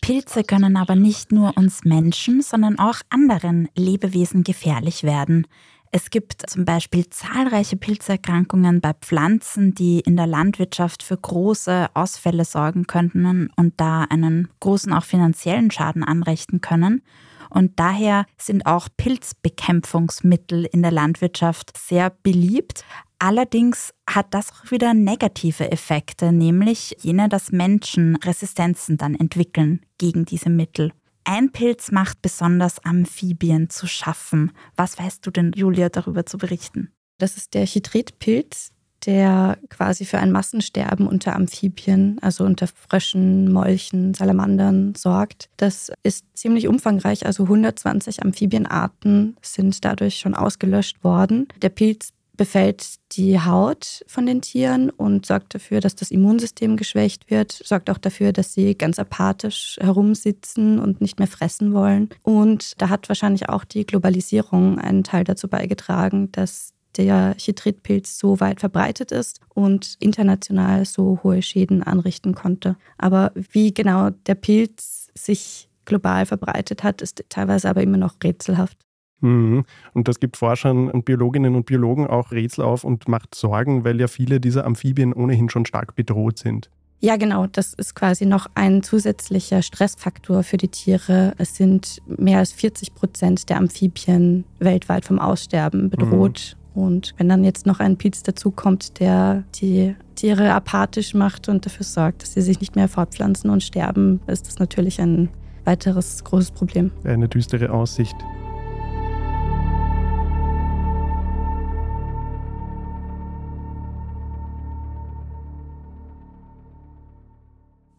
Pilze 0.00 0.44
können 0.44 0.78
aber 0.78 0.96
nicht 0.96 1.30
nur 1.30 1.54
uns 1.58 1.84
Menschen, 1.84 2.40
sondern 2.40 2.78
auch 2.78 3.00
anderen 3.10 3.68
Lebewesen 3.76 4.44
gefährlich 4.44 5.02
werden. 5.02 5.46
Es 5.94 6.08
gibt 6.08 6.48
zum 6.48 6.64
Beispiel 6.64 7.10
zahlreiche 7.10 7.76
Pilzerkrankungen 7.76 8.80
bei 8.80 8.94
Pflanzen, 8.94 9.74
die 9.74 10.00
in 10.00 10.16
der 10.16 10.26
Landwirtschaft 10.26 11.02
für 11.02 11.18
große 11.18 11.90
Ausfälle 11.92 12.46
sorgen 12.46 12.86
könnten 12.86 13.50
und 13.56 13.74
da 13.78 14.04
einen 14.04 14.48
großen 14.60 14.90
auch 14.94 15.04
finanziellen 15.04 15.70
Schaden 15.70 16.02
anrichten 16.02 16.62
können. 16.62 17.02
Und 17.50 17.78
daher 17.78 18.24
sind 18.38 18.64
auch 18.64 18.88
Pilzbekämpfungsmittel 18.96 20.64
in 20.64 20.80
der 20.80 20.92
Landwirtschaft 20.92 21.76
sehr 21.76 22.08
beliebt. 22.22 22.86
Allerdings 23.18 23.92
hat 24.08 24.32
das 24.32 24.50
auch 24.50 24.70
wieder 24.70 24.94
negative 24.94 25.70
Effekte, 25.70 26.32
nämlich 26.32 26.96
jene, 27.02 27.28
dass 27.28 27.52
Menschen 27.52 28.16
Resistenzen 28.16 28.96
dann 28.96 29.14
entwickeln 29.14 29.84
gegen 29.98 30.24
diese 30.24 30.48
Mittel. 30.48 30.92
Ein 31.24 31.52
Pilz 31.52 31.92
macht 31.92 32.22
besonders 32.22 32.84
Amphibien 32.84 33.70
zu 33.70 33.86
schaffen. 33.86 34.52
Was 34.76 34.98
weißt 34.98 35.24
du 35.26 35.30
denn, 35.30 35.52
Julia, 35.54 35.88
darüber 35.88 36.26
zu 36.26 36.38
berichten? 36.38 36.92
Das 37.18 37.36
ist 37.36 37.54
der 37.54 37.66
Chitritpilz, 37.66 38.72
der 39.06 39.58
quasi 39.68 40.04
für 40.04 40.18
ein 40.18 40.32
Massensterben 40.32 41.06
unter 41.06 41.34
Amphibien, 41.34 42.18
also 42.20 42.44
unter 42.44 42.66
Fröschen, 42.66 43.52
Molchen, 43.52 44.14
Salamandern 44.14 44.94
sorgt. 44.94 45.48
Das 45.56 45.92
ist 46.02 46.24
ziemlich 46.34 46.68
umfangreich, 46.68 47.26
also 47.26 47.44
120 47.44 48.22
Amphibienarten 48.22 49.36
sind 49.42 49.84
dadurch 49.84 50.18
schon 50.18 50.34
ausgelöscht 50.34 51.02
worden. 51.04 51.48
Der 51.60 51.70
Pilz 51.70 52.12
befällt 52.36 52.96
die 53.12 53.38
Haut 53.40 54.04
von 54.06 54.26
den 54.26 54.40
Tieren 54.40 54.90
und 54.90 55.26
sorgt 55.26 55.54
dafür, 55.54 55.80
dass 55.80 55.94
das 55.94 56.10
Immunsystem 56.10 56.76
geschwächt 56.76 57.30
wird, 57.30 57.52
sorgt 57.52 57.90
auch 57.90 57.98
dafür, 57.98 58.32
dass 58.32 58.54
sie 58.54 58.74
ganz 58.74 58.98
apathisch 58.98 59.78
herumsitzen 59.80 60.78
und 60.78 61.00
nicht 61.00 61.18
mehr 61.18 61.28
fressen 61.28 61.74
wollen. 61.74 62.08
Und 62.22 62.80
da 62.80 62.88
hat 62.88 63.08
wahrscheinlich 63.08 63.48
auch 63.48 63.64
die 63.64 63.84
Globalisierung 63.84 64.78
einen 64.78 65.04
Teil 65.04 65.24
dazu 65.24 65.48
beigetragen, 65.48 66.32
dass 66.32 66.72
der 66.96 67.34
Chitritpilz 67.38 68.18
so 68.18 68.40
weit 68.40 68.60
verbreitet 68.60 69.12
ist 69.12 69.40
und 69.54 69.96
international 69.98 70.84
so 70.84 71.20
hohe 71.22 71.42
Schäden 71.42 71.82
anrichten 71.82 72.34
konnte. 72.34 72.76
Aber 72.98 73.32
wie 73.34 73.72
genau 73.72 74.10
der 74.10 74.34
Pilz 74.34 75.10
sich 75.14 75.68
global 75.84 76.26
verbreitet 76.26 76.82
hat, 76.82 77.02
ist 77.02 77.24
teilweise 77.28 77.68
aber 77.68 77.82
immer 77.82 77.96
noch 77.96 78.16
rätselhaft. 78.22 78.78
Mhm. 79.22 79.64
Und 79.94 80.08
das 80.08 80.20
gibt 80.20 80.36
Forschern 80.36 80.90
und 80.90 81.04
Biologinnen 81.04 81.54
und 81.54 81.66
Biologen 81.66 82.06
auch 82.06 82.32
Rätsel 82.32 82.64
auf 82.64 82.84
und 82.84 83.08
macht 83.08 83.34
Sorgen, 83.34 83.84
weil 83.84 83.98
ja 84.00 84.08
viele 84.08 84.40
dieser 84.40 84.66
Amphibien 84.66 85.12
ohnehin 85.12 85.48
schon 85.48 85.64
stark 85.64 85.96
bedroht 85.96 86.38
sind. 86.38 86.70
Ja, 87.00 87.16
genau. 87.16 87.48
Das 87.48 87.74
ist 87.74 87.96
quasi 87.96 88.26
noch 88.26 88.46
ein 88.54 88.84
zusätzlicher 88.84 89.62
Stressfaktor 89.62 90.44
für 90.44 90.56
die 90.56 90.68
Tiere. 90.68 91.34
Es 91.36 91.56
sind 91.56 91.98
mehr 92.06 92.38
als 92.38 92.52
40 92.52 92.94
Prozent 92.94 93.48
der 93.48 93.56
Amphibien 93.56 94.44
weltweit 94.60 95.04
vom 95.04 95.18
Aussterben 95.18 95.90
bedroht. 95.90 96.56
Mhm. 96.74 96.82
Und 96.82 97.14
wenn 97.18 97.28
dann 97.28 97.42
jetzt 97.42 97.66
noch 97.66 97.80
ein 97.80 97.98
Pilz 97.98 98.22
dazukommt, 98.22 99.00
der 99.00 99.42
die 99.56 99.96
Tiere 100.14 100.52
apathisch 100.52 101.12
macht 101.12 101.48
und 101.48 101.66
dafür 101.66 101.84
sorgt, 101.84 102.22
dass 102.22 102.34
sie 102.34 102.40
sich 102.40 102.60
nicht 102.60 102.76
mehr 102.76 102.88
fortpflanzen 102.88 103.50
und 103.50 103.64
sterben, 103.64 104.20
ist 104.28 104.46
das 104.46 104.60
natürlich 104.60 105.00
ein 105.00 105.28
weiteres 105.64 106.22
großes 106.22 106.52
Problem. 106.52 106.92
Eine 107.04 107.28
düstere 107.28 107.72
Aussicht. 107.72 108.16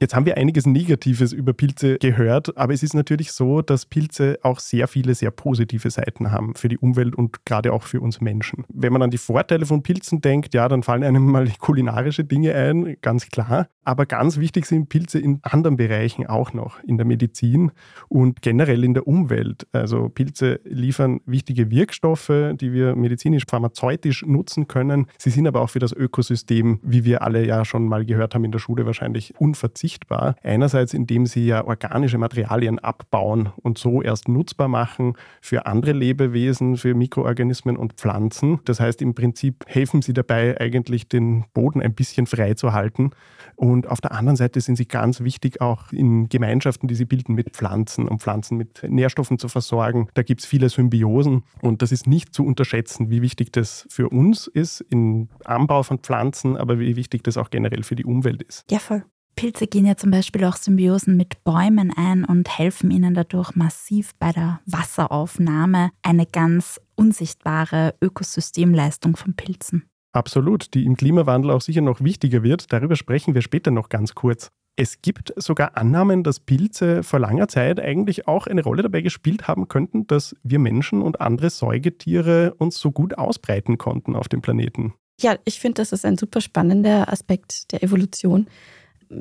Jetzt 0.04 0.16
haben 0.16 0.26
wir 0.26 0.36
einiges 0.36 0.66
Negatives 0.66 1.32
über 1.32 1.54
Pilze 1.54 1.98
gehört, 1.98 2.58
aber 2.58 2.74
es 2.74 2.84
ist 2.84 2.94
natürlich 2.94 3.32
so, 3.32 3.62
dass 3.62 3.86
Pilze 3.86 4.38
auch 4.42 4.60
sehr 4.60 4.90
viele 4.90 5.16
sehr 5.16 5.32
positive 5.32 5.90
Seiten 5.90 6.30
haben 6.30 6.56
für 6.56 6.68
die 6.68 6.78
Umwelt 6.78 7.16
und 7.16 7.46
gerade 7.46 7.72
auch 7.72 7.84
für 7.84 8.02
uns 8.02 8.20
Menschen. 8.20 8.66
Wenn 8.68 8.92
man 8.92 9.02
an 9.02 9.12
die 9.12 9.18
Vorteile 9.18 9.66
von 9.66 9.82
Pilzen 9.82 10.20
denkt, 10.20 10.54
ja, 10.54 10.68
dann 10.68 10.84
fallen 10.84 11.06
einem 11.06 11.26
mal 11.32 11.48
kulinarische 11.58 12.26
Dinge 12.26 12.54
ein, 12.54 12.98
ganz 13.00 13.30
klar. 13.30 13.70
Aber 13.86 14.06
ganz 14.06 14.38
wichtig 14.38 14.66
sind 14.66 14.88
Pilze 14.88 15.20
in 15.20 15.40
anderen 15.42 15.78
Bereichen 15.78 16.26
auch 16.26 16.54
noch, 16.54 16.82
in 16.84 16.98
der 16.98 17.06
Medizin 17.06 17.72
und 18.08 18.42
generell 18.42 18.84
in 18.84 18.94
der 18.94 19.08
Umwelt. 19.08 19.68
Also 19.74 20.10
Pilze 20.10 20.60
liefern 20.64 21.20
wichtige 21.26 21.70
Wirkstoffe, 21.70 22.32
die 22.56 22.72
wir 22.72 22.96
medizinisch, 22.96 23.44
pharmazeutisch 23.50 24.26
nutzen 24.26 24.68
können. 24.68 25.08
Sie 25.18 25.30
sind 25.30 25.48
aber 25.48 25.62
auch 25.62 25.70
für 25.70 25.80
das 25.80 25.92
Ökosystem, 25.92 26.80
wie 26.82 27.04
wir 27.04 27.24
alle 27.24 27.46
ja 27.46 27.66
schon 27.66 27.88
mal 27.88 28.06
gehört 28.06 28.36
haben 28.36 28.46
in 28.46 28.54
der 28.54 28.60
Schule, 28.60 28.86
wahrscheinlich 28.86 29.34
unverzichtbar 29.38 29.93
sichtbar. 29.94 30.36
Einerseits, 30.44 30.94
indem 30.94 31.26
sie 31.26 31.46
ja 31.46 31.66
organische 31.66 32.18
Materialien 32.18 32.80
abbauen 32.80 33.50
und 33.62 33.78
so 33.78 34.02
erst 34.02 34.28
nutzbar 34.28 34.68
machen 34.68 35.14
für 35.42 35.66
andere 35.66 35.94
Lebewesen, 35.94 36.78
für 36.78 36.94
Mikroorganismen 36.94 37.78
und 37.78 37.94
Pflanzen. 37.94 38.60
Das 38.66 38.80
heißt, 38.80 39.02
im 39.02 39.14
Prinzip 39.14 39.66
helfen 39.68 40.02
sie 40.02 40.14
dabei, 40.14 40.60
eigentlich 40.60 41.08
den 41.08 41.46
Boden 41.54 41.82
ein 41.82 41.94
bisschen 41.94 42.26
frei 42.26 42.56
zu 42.56 42.74
halten. 42.74 43.12
Und 43.56 43.88
auf 43.88 44.02
der 44.02 44.14
anderen 44.14 44.36
Seite 44.36 44.62
sind 44.62 44.78
sie 44.78 44.88
ganz 44.88 45.22
wichtig 45.22 45.62
auch 45.62 45.92
in 45.92 46.28
Gemeinschaften, 46.28 46.88
die 46.88 46.96
sie 46.96 47.06
bilden 47.06 47.36
mit 47.36 47.52
Pflanzen, 47.52 48.08
um 48.08 48.20
Pflanzen 48.20 48.58
mit 48.58 48.82
Nährstoffen 48.88 49.38
zu 49.38 49.48
versorgen. 49.48 50.08
Da 50.16 50.24
gibt 50.24 50.42
es 50.42 50.48
viele 50.48 50.70
Symbiosen 50.70 51.44
und 51.62 51.82
das 51.82 51.92
ist 51.92 52.08
nicht 52.08 52.34
zu 52.34 52.46
unterschätzen, 52.46 53.10
wie 53.10 53.22
wichtig 53.22 53.52
das 53.52 53.86
für 53.90 54.10
uns 54.10 54.48
ist 54.48 54.82
im 54.90 55.30
Anbau 55.46 55.84
von 55.84 56.00
Pflanzen, 56.00 56.58
aber 56.58 56.80
wie 56.80 56.96
wichtig 56.96 57.24
das 57.24 57.38
auch 57.38 57.52
generell 57.52 57.84
für 57.84 57.96
die 57.96 58.06
Umwelt 58.06 58.42
ist. 58.42 58.66
Ja, 58.72 58.80
voll. 58.80 59.04
Pilze 59.36 59.68
gehen 59.68 59.86
ja 59.86 59.98
zum 59.98 60.12
Beispiel 60.12 60.44
auch 60.46 60.56
Symbiosen 60.56 61.18
mit 61.18 61.44
Bäumen 61.44 61.92
ein 61.96 62.26
und 62.26 62.58
helfen 62.58 62.92
ihnen 62.92 63.14
dadurch 63.14 63.56
massiv 63.56 64.12
bei 64.20 64.32
der 64.32 64.60
Wasseraufnahme. 64.66 65.92
Eine 66.02 66.26
ganz 66.26 66.80
unsichtbare 66.96 67.96
Ökosystemleistung 68.02 69.16
von 69.16 69.36
Pilzen. 69.36 69.90
Absolut, 70.14 70.74
die 70.74 70.86
im 70.86 70.96
Klimawandel 70.96 71.52
auch 71.52 71.62
sicher 71.62 71.82
noch 71.82 72.02
wichtiger 72.02 72.44
wird. 72.44 72.72
Darüber 72.72 72.96
sprechen 72.96 73.34
wir 73.34 73.42
später 73.42 73.72
noch 73.72 73.90
ganz 73.90 74.14
kurz. 74.14 74.52
Es 74.76 75.02
gibt 75.02 75.34
sogar 75.36 75.78
Annahmen, 75.78 76.24
dass 76.24 76.40
Pilze 76.40 77.04
vor 77.04 77.20
langer 77.20 77.48
Zeit 77.48 77.80
eigentlich 77.80 78.28
auch 78.28 78.48
eine 78.48 78.64
Rolle 78.64 78.82
dabei 78.82 79.02
gespielt 79.02 79.48
haben 79.48 79.68
könnten, 79.68 80.08
dass 80.08 80.36
wir 80.42 80.58
Menschen 80.58 81.04
und 81.04 81.22
andere 81.22 81.52
Säugetiere 81.52 82.56
uns 82.58 82.80
so 82.80 82.92
gut 82.92 83.18
ausbreiten 83.18 83.78
konnten 83.78 84.16
auf 84.16 84.30
dem 84.30 84.42
Planeten. 84.42 84.94
Ja, 85.22 85.38
ich 85.46 85.60
finde, 85.60 85.82
das 85.82 85.92
ist 85.92 86.06
ein 86.06 86.18
super 86.18 86.42
spannender 86.42 87.12
Aspekt 87.12 87.72
der 87.72 87.84
Evolution. 87.84 88.48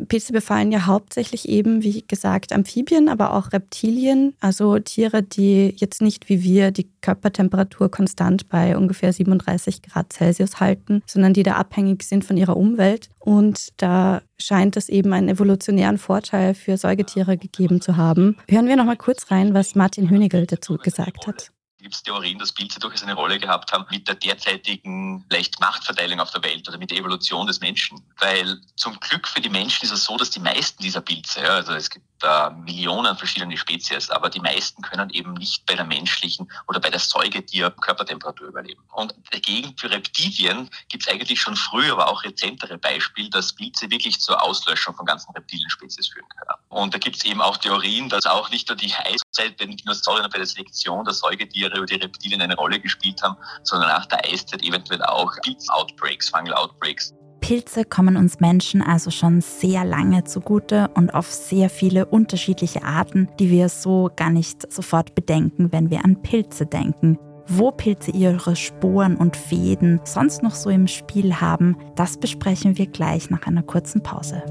Pilze 0.09 0.33
befallen 0.33 0.73
ja 0.73 0.87
hauptsächlich 0.87 1.49
eben, 1.49 1.83
wie 1.83 2.05
gesagt, 2.07 2.53
Amphibien, 2.53 3.09
aber 3.09 3.35
auch 3.35 3.53
Reptilien, 3.53 4.35
also 4.41 4.79
Tiere, 4.79 5.23
die 5.23 5.75
jetzt 5.77 6.03
nicht 6.03 6.29
wie 6.29 6.43
wir 6.43 6.71
die 6.71 6.89
Körpertemperatur 7.01 7.91
konstant 7.91 8.49
bei 8.49 8.77
ungefähr 8.77 9.13
37 9.13 9.83
Grad 9.83 10.13
Celsius 10.13 10.61
halten, 10.61 11.03
sondern 11.07 11.33
die 11.33 11.43
da 11.43 11.55
abhängig 11.55 12.03
sind 12.05 12.25
von 12.25 12.37
ihrer 12.37 12.57
Umwelt. 12.57 13.09
Und 13.19 13.69
da 13.77 14.23
scheint 14.39 14.77
es 14.77 14.89
eben 14.89 15.13
einen 15.13 15.29
evolutionären 15.29 15.99
Vorteil 15.99 16.55
für 16.55 16.77
Säugetiere 16.77 17.37
gegeben 17.37 17.81
zu 17.81 17.97
haben. 17.97 18.37
Hören 18.49 18.67
wir 18.67 18.77
noch 18.77 18.85
mal 18.85 18.97
kurz 18.97 19.31
rein, 19.31 19.55
was 19.55 19.75
Martin 19.75 20.11
Hönigel 20.11 20.47
dazu 20.47 20.77
gesagt 20.77 21.27
hat 21.27 21.53
Theorien, 21.91 22.39
dass 22.39 22.53
Pilze 22.53 22.79
durchaus 22.79 23.03
eine 23.03 23.15
Rolle 23.15 23.39
gehabt 23.39 23.73
haben 23.73 23.87
mit 23.91 24.07
der 24.09 24.15
derzeitigen 24.15 25.25
leicht 25.31 25.61
Machtverteilung 25.61 26.21
auf 26.21 26.31
der 26.31 26.43
Welt 26.43 26.69
oder 26.69 26.79
mit 26.79 26.91
der 26.91 26.99
Evolution 26.99 27.47
des 27.47 27.61
Menschen. 27.61 28.03
Weil 28.19 28.61
zum 28.77 28.99
Glück 29.01 29.27
für 29.29 29.41
die 29.41 29.49
Menschen 29.49 29.85
ist 29.85 29.93
es 29.93 30.05
so, 30.05 30.17
dass 30.17 30.31
die 30.31 30.41
meisten 30.41 30.83
dieser 30.83 31.01
Pilze, 31.01 31.41
ja, 31.43 31.55
also 31.55 31.73
es 31.73 31.91
gibt 31.91 32.07
da 32.23 32.51
Millionen 32.51 33.17
verschiedene 33.17 33.57
Spezies, 33.57 34.11
aber 34.11 34.31
die 34.31 34.41
meisten 34.41 34.83
können 34.83 35.11
eben 35.11 35.35
nicht 35.35 35.67
bei 35.67 35.75
der 35.75 35.85
menschlichen 35.85 36.51
oder 36.69 36.79
bei 36.79 36.91
der 36.91 37.01
Säugetier-Körpertemperatur 37.01 38.49
überleben. 38.49 38.83
Und 38.93 39.15
dagegen 39.31 39.77
für 39.77 39.91
Reptilien 39.91 40.71
gibt 40.89 41.07
es 41.07 41.13
eigentlich 41.13 41.41
schon 41.41 41.57
früher, 41.57 41.93
aber 41.93 42.09
auch 42.09 42.23
rezentere 42.23 42.79
Beispiele, 42.79 43.31
dass 43.31 43.53
Pilze 43.53 43.91
wirklich 43.91 44.21
zur 44.21 44.41
Auslöschung 44.43 44.95
von 44.95 45.07
ganzen 45.07 45.33
Reptilienspezies 45.33 46.09
führen 46.09 46.29
können. 46.29 46.59
Und 46.69 46.95
da 46.95 46.99
gibt 46.99 47.17
es 47.17 47.25
eben 47.25 47.41
auch 47.41 47.57
Theorien, 47.57 48.09
dass 48.09 48.25
auch 48.27 48.51
nicht 48.51 48.69
nur 48.69 48.77
die 48.77 48.93
Eiszeit 49.33 49.57
bei 49.57 49.67
den 49.67 49.77
Dinosauriern 49.77 50.31
bei 50.31 50.39
der 50.39 50.47
Selektion 50.47 51.05
der 51.05 51.15
Säugetiere 51.15 51.73
oder 51.73 51.87
die 51.87 51.95
Reptilien 51.95 52.41
eine 52.41 52.57
Rolle 52.57 52.79
gespielt 52.79 53.23
haben, 53.23 53.37
sondern 53.63 53.89
nach 53.89 54.07
der 54.07 54.25
Eiszeit 54.25 54.63
eventuell 54.63 55.03
auch 55.03 55.33
Pilz-Outbreaks, 55.43 56.29
Fungal-Outbreaks 56.31 57.15
Pilze 57.41 57.85
kommen 57.85 58.17
uns 58.17 58.39
Menschen 58.39 58.83
also 58.83 59.11
schon 59.11 59.41
sehr 59.41 59.85
lange 59.85 60.23
zugute 60.23 60.89
und 60.95 61.13
auf 61.13 61.27
sehr 61.27 61.69
viele 61.71 62.07
unterschiedliche 62.07 62.85
Arten, 62.85 63.29
die 63.41 63.51
wir 63.51 63.69
so 63.69 64.11
gar 64.15 64.31
nicht 64.31 64.73
sofort 64.73 65.17
bedenken, 65.17 65.73
wenn 65.73 65.91
wir 65.91 66.05
an 66.05 66.23
Pilze 66.23 66.67
denken. 66.67 67.19
Wo 67.49 67.73
Pilze 67.73 68.13
ihre 68.13 68.55
Sporen 68.55 69.17
und 69.17 69.37
Fäden 69.37 70.01
sonst 70.05 70.45
noch 70.45 70.55
so 70.55 70.71
im 70.71 70.87
Spiel 70.87 71.41
haben, 71.41 71.77
das 71.97 72.17
besprechen 72.17 72.79
wir 72.79 72.87
gleich 72.87 73.29
nach 73.29 73.45
einer 73.49 73.65
kurzen 73.65 74.05
Pause. 74.05 74.45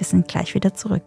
Wir 0.00 0.06
sind 0.06 0.28
gleich 0.28 0.54
wieder 0.54 0.72
zurück. 0.72 1.02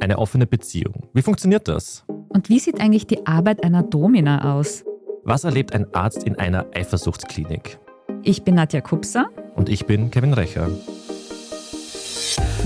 Eine 0.00 0.18
offene 0.18 0.46
Beziehung. 0.46 1.08
Wie 1.14 1.22
funktioniert 1.22 1.66
das? 1.66 2.04
Und 2.28 2.50
wie 2.50 2.58
sieht 2.58 2.78
eigentlich 2.78 3.06
die 3.06 3.26
Arbeit 3.26 3.64
einer 3.64 3.82
Domina 3.82 4.54
aus? 4.54 4.84
Was 5.24 5.44
erlebt 5.44 5.74
ein 5.74 5.86
Arzt 5.94 6.24
in 6.24 6.36
einer 6.36 6.66
Eifersuchtsklinik? 6.74 7.78
Ich 8.22 8.42
bin 8.42 8.56
Nadja 8.56 8.82
Kupser. 8.82 9.30
Und 9.56 9.70
ich 9.70 9.86
bin 9.86 10.10
Kevin 10.10 10.34
Recher. 10.34 10.68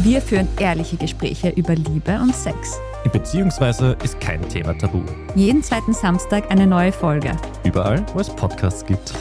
Wir 0.02 0.20
führen 0.20 0.48
ehrliche 0.58 0.96
Gespräche 0.96 1.50
über 1.50 1.76
Liebe 1.76 2.18
und 2.20 2.34
Sex. 2.34 2.76
Beziehungsweise 3.12 3.96
ist 4.02 4.20
kein 4.20 4.46
Thema 4.48 4.76
tabu. 4.76 5.02
Jeden 5.34 5.62
zweiten 5.62 5.92
Samstag 5.92 6.50
eine 6.50 6.66
neue 6.66 6.92
Folge. 6.92 7.32
Überall, 7.64 8.04
wo 8.12 8.20
es 8.20 8.28
Podcasts 8.28 8.84
gibt. 8.84 9.14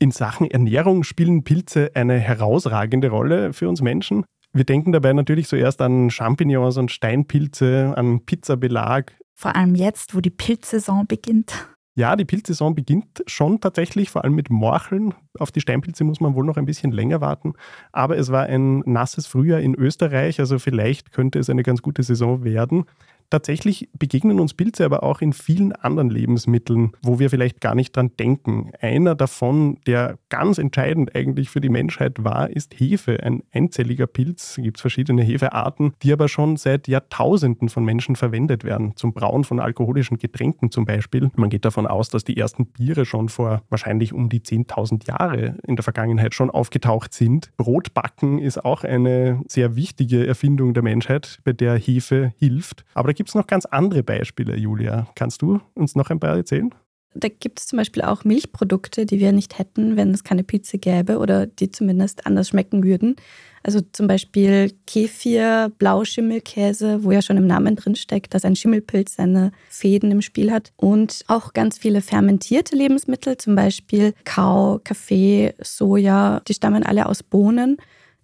In 0.00 0.10
Sachen 0.10 0.50
Ernährung 0.50 1.02
spielen 1.02 1.42
Pilze 1.44 1.90
eine 1.94 2.18
herausragende 2.18 3.10
Rolle 3.10 3.52
für 3.52 3.68
uns 3.68 3.82
Menschen. 3.82 4.24
Wir 4.52 4.64
denken 4.64 4.92
dabei 4.92 5.12
natürlich 5.12 5.48
zuerst 5.48 5.80
an 5.80 6.10
Champignons 6.10 6.76
und 6.76 6.90
Steinpilze, 6.90 7.94
an 7.96 8.24
Pizzabelag. 8.24 9.12
Vor 9.34 9.56
allem 9.56 9.74
jetzt, 9.74 10.14
wo 10.14 10.20
die 10.20 10.30
Pilzsaison 10.30 11.06
beginnt. 11.06 11.68
Ja, 11.98 12.14
die 12.14 12.24
Pilzsaison 12.24 12.76
beginnt 12.76 13.24
schon 13.26 13.60
tatsächlich, 13.60 14.08
vor 14.08 14.22
allem 14.22 14.36
mit 14.36 14.50
Morcheln. 14.50 15.14
Auf 15.36 15.50
die 15.50 15.60
Steinpilze 15.60 16.04
muss 16.04 16.20
man 16.20 16.36
wohl 16.36 16.44
noch 16.44 16.56
ein 16.56 16.64
bisschen 16.64 16.92
länger 16.92 17.20
warten. 17.20 17.54
Aber 17.90 18.16
es 18.16 18.30
war 18.30 18.44
ein 18.44 18.84
nasses 18.86 19.26
Frühjahr 19.26 19.58
in 19.58 19.74
Österreich, 19.74 20.38
also 20.38 20.60
vielleicht 20.60 21.10
könnte 21.10 21.40
es 21.40 21.50
eine 21.50 21.64
ganz 21.64 21.82
gute 21.82 22.04
Saison 22.04 22.44
werden. 22.44 22.84
Tatsächlich 23.30 23.90
begegnen 23.98 24.40
uns 24.40 24.54
Pilze 24.54 24.84
aber 24.84 25.02
auch 25.02 25.20
in 25.20 25.34
vielen 25.34 25.72
anderen 25.72 26.08
Lebensmitteln, 26.08 26.92
wo 27.02 27.18
wir 27.18 27.28
vielleicht 27.28 27.60
gar 27.60 27.74
nicht 27.74 27.94
dran 27.94 28.10
denken. 28.18 28.70
Einer 28.80 29.14
davon, 29.14 29.78
der 29.86 30.18
ganz 30.30 30.56
entscheidend 30.56 31.14
eigentlich 31.14 31.50
für 31.50 31.60
die 31.60 31.68
Menschheit 31.68 32.24
war, 32.24 32.48
ist 32.48 32.78
Hefe, 32.80 33.22
ein 33.22 33.42
einzelliger 33.52 34.06
Pilz. 34.06 34.56
Es 34.56 34.64
gibt 34.64 34.80
verschiedene 34.80 35.22
Hefearten, 35.22 35.92
die 36.02 36.12
aber 36.12 36.28
schon 36.28 36.56
seit 36.56 36.88
Jahrtausenden 36.88 37.68
von 37.68 37.84
Menschen 37.84 38.16
verwendet 38.16 38.64
werden, 38.64 38.96
zum 38.96 39.12
Brauen 39.12 39.44
von 39.44 39.60
alkoholischen 39.60 40.16
Getränken 40.16 40.70
zum 40.70 40.86
Beispiel. 40.86 41.30
Man 41.36 41.50
geht 41.50 41.66
davon 41.66 41.86
aus, 41.86 42.08
dass 42.08 42.24
die 42.24 42.36
ersten 42.36 42.66
Biere 42.66 43.04
schon 43.04 43.28
vor 43.28 43.62
wahrscheinlich 43.68 44.14
um 44.14 44.30
die 44.30 44.40
10.000 44.40 45.06
Jahre 45.06 45.56
in 45.66 45.76
der 45.76 45.82
Vergangenheit 45.82 46.34
schon 46.34 46.50
aufgetaucht 46.50 47.12
sind. 47.12 47.50
Brotbacken 47.58 48.38
ist 48.38 48.64
auch 48.64 48.84
eine 48.84 49.42
sehr 49.48 49.76
wichtige 49.76 50.26
Erfindung 50.26 50.72
der 50.72 50.82
Menschheit, 50.82 51.40
bei 51.44 51.52
der 51.52 51.76
Hefe 51.76 52.32
hilft. 52.38 52.84
Aber 52.94 53.08
gibt 53.18 53.30
es 53.30 53.34
noch 53.34 53.48
ganz 53.48 53.66
andere 53.66 54.04
Beispiele, 54.04 54.56
Julia. 54.56 55.08
Kannst 55.16 55.42
du 55.42 55.60
uns 55.74 55.96
noch 55.96 56.08
ein 56.10 56.20
paar 56.20 56.36
erzählen? 56.36 56.72
Da 57.14 57.26
gibt 57.28 57.58
es 57.58 57.66
zum 57.66 57.78
Beispiel 57.78 58.02
auch 58.02 58.22
Milchprodukte, 58.22 59.06
die 59.06 59.18
wir 59.18 59.32
nicht 59.32 59.58
hätten, 59.58 59.96
wenn 59.96 60.12
es 60.12 60.22
keine 60.22 60.44
Pizza 60.44 60.78
gäbe 60.78 61.18
oder 61.18 61.46
die 61.46 61.68
zumindest 61.72 62.26
anders 62.26 62.50
schmecken 62.50 62.84
würden. 62.84 63.16
Also 63.64 63.80
zum 63.80 64.06
Beispiel 64.06 64.72
Kefir, 64.86 65.72
Blauschimmelkäse, 65.78 67.02
wo 67.02 67.10
ja 67.10 67.20
schon 67.20 67.38
im 67.38 67.48
Namen 67.48 67.74
drin 67.74 67.96
steckt, 67.96 68.34
dass 68.34 68.44
ein 68.44 68.54
Schimmelpilz 68.54 69.16
seine 69.16 69.50
Fäden 69.68 70.12
im 70.12 70.22
Spiel 70.22 70.52
hat. 70.52 70.72
Und 70.76 71.24
auch 71.26 71.54
ganz 71.54 71.76
viele 71.76 72.02
fermentierte 72.02 72.76
Lebensmittel, 72.76 73.36
zum 73.36 73.56
Beispiel 73.56 74.12
Kakao, 74.24 74.80
Kaffee, 74.84 75.54
Soja, 75.60 76.40
die 76.46 76.54
stammen 76.54 76.84
alle 76.84 77.06
aus 77.06 77.24
Bohnen 77.24 77.78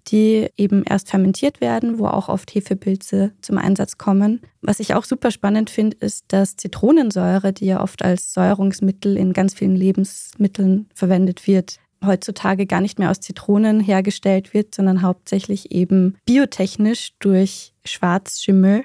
die 0.08 0.48
eben 0.56 0.84
erst 0.84 1.10
fermentiert 1.10 1.60
werden, 1.60 1.98
wo 1.98 2.06
auch 2.06 2.28
oft 2.28 2.54
Hefepilze 2.54 3.32
zum 3.40 3.58
Einsatz 3.58 3.98
kommen. 3.98 4.40
Was 4.60 4.80
ich 4.80 4.94
auch 4.94 5.04
super 5.04 5.30
spannend 5.30 5.70
finde, 5.70 5.96
ist, 5.98 6.26
dass 6.28 6.56
Zitronensäure, 6.56 7.52
die 7.52 7.66
ja 7.66 7.82
oft 7.82 8.02
als 8.02 8.32
Säuerungsmittel 8.32 9.16
in 9.16 9.32
ganz 9.32 9.54
vielen 9.54 9.76
Lebensmitteln 9.76 10.88
verwendet 10.94 11.46
wird, 11.46 11.78
heutzutage 12.04 12.66
gar 12.66 12.80
nicht 12.80 12.98
mehr 12.98 13.10
aus 13.10 13.20
Zitronen 13.20 13.80
hergestellt 13.80 14.54
wird, 14.54 14.74
sondern 14.74 15.02
hauptsächlich 15.02 15.72
eben 15.72 16.16
biotechnisch 16.26 17.12
durch 17.18 17.72
Schwarzschimmel. 17.84 18.84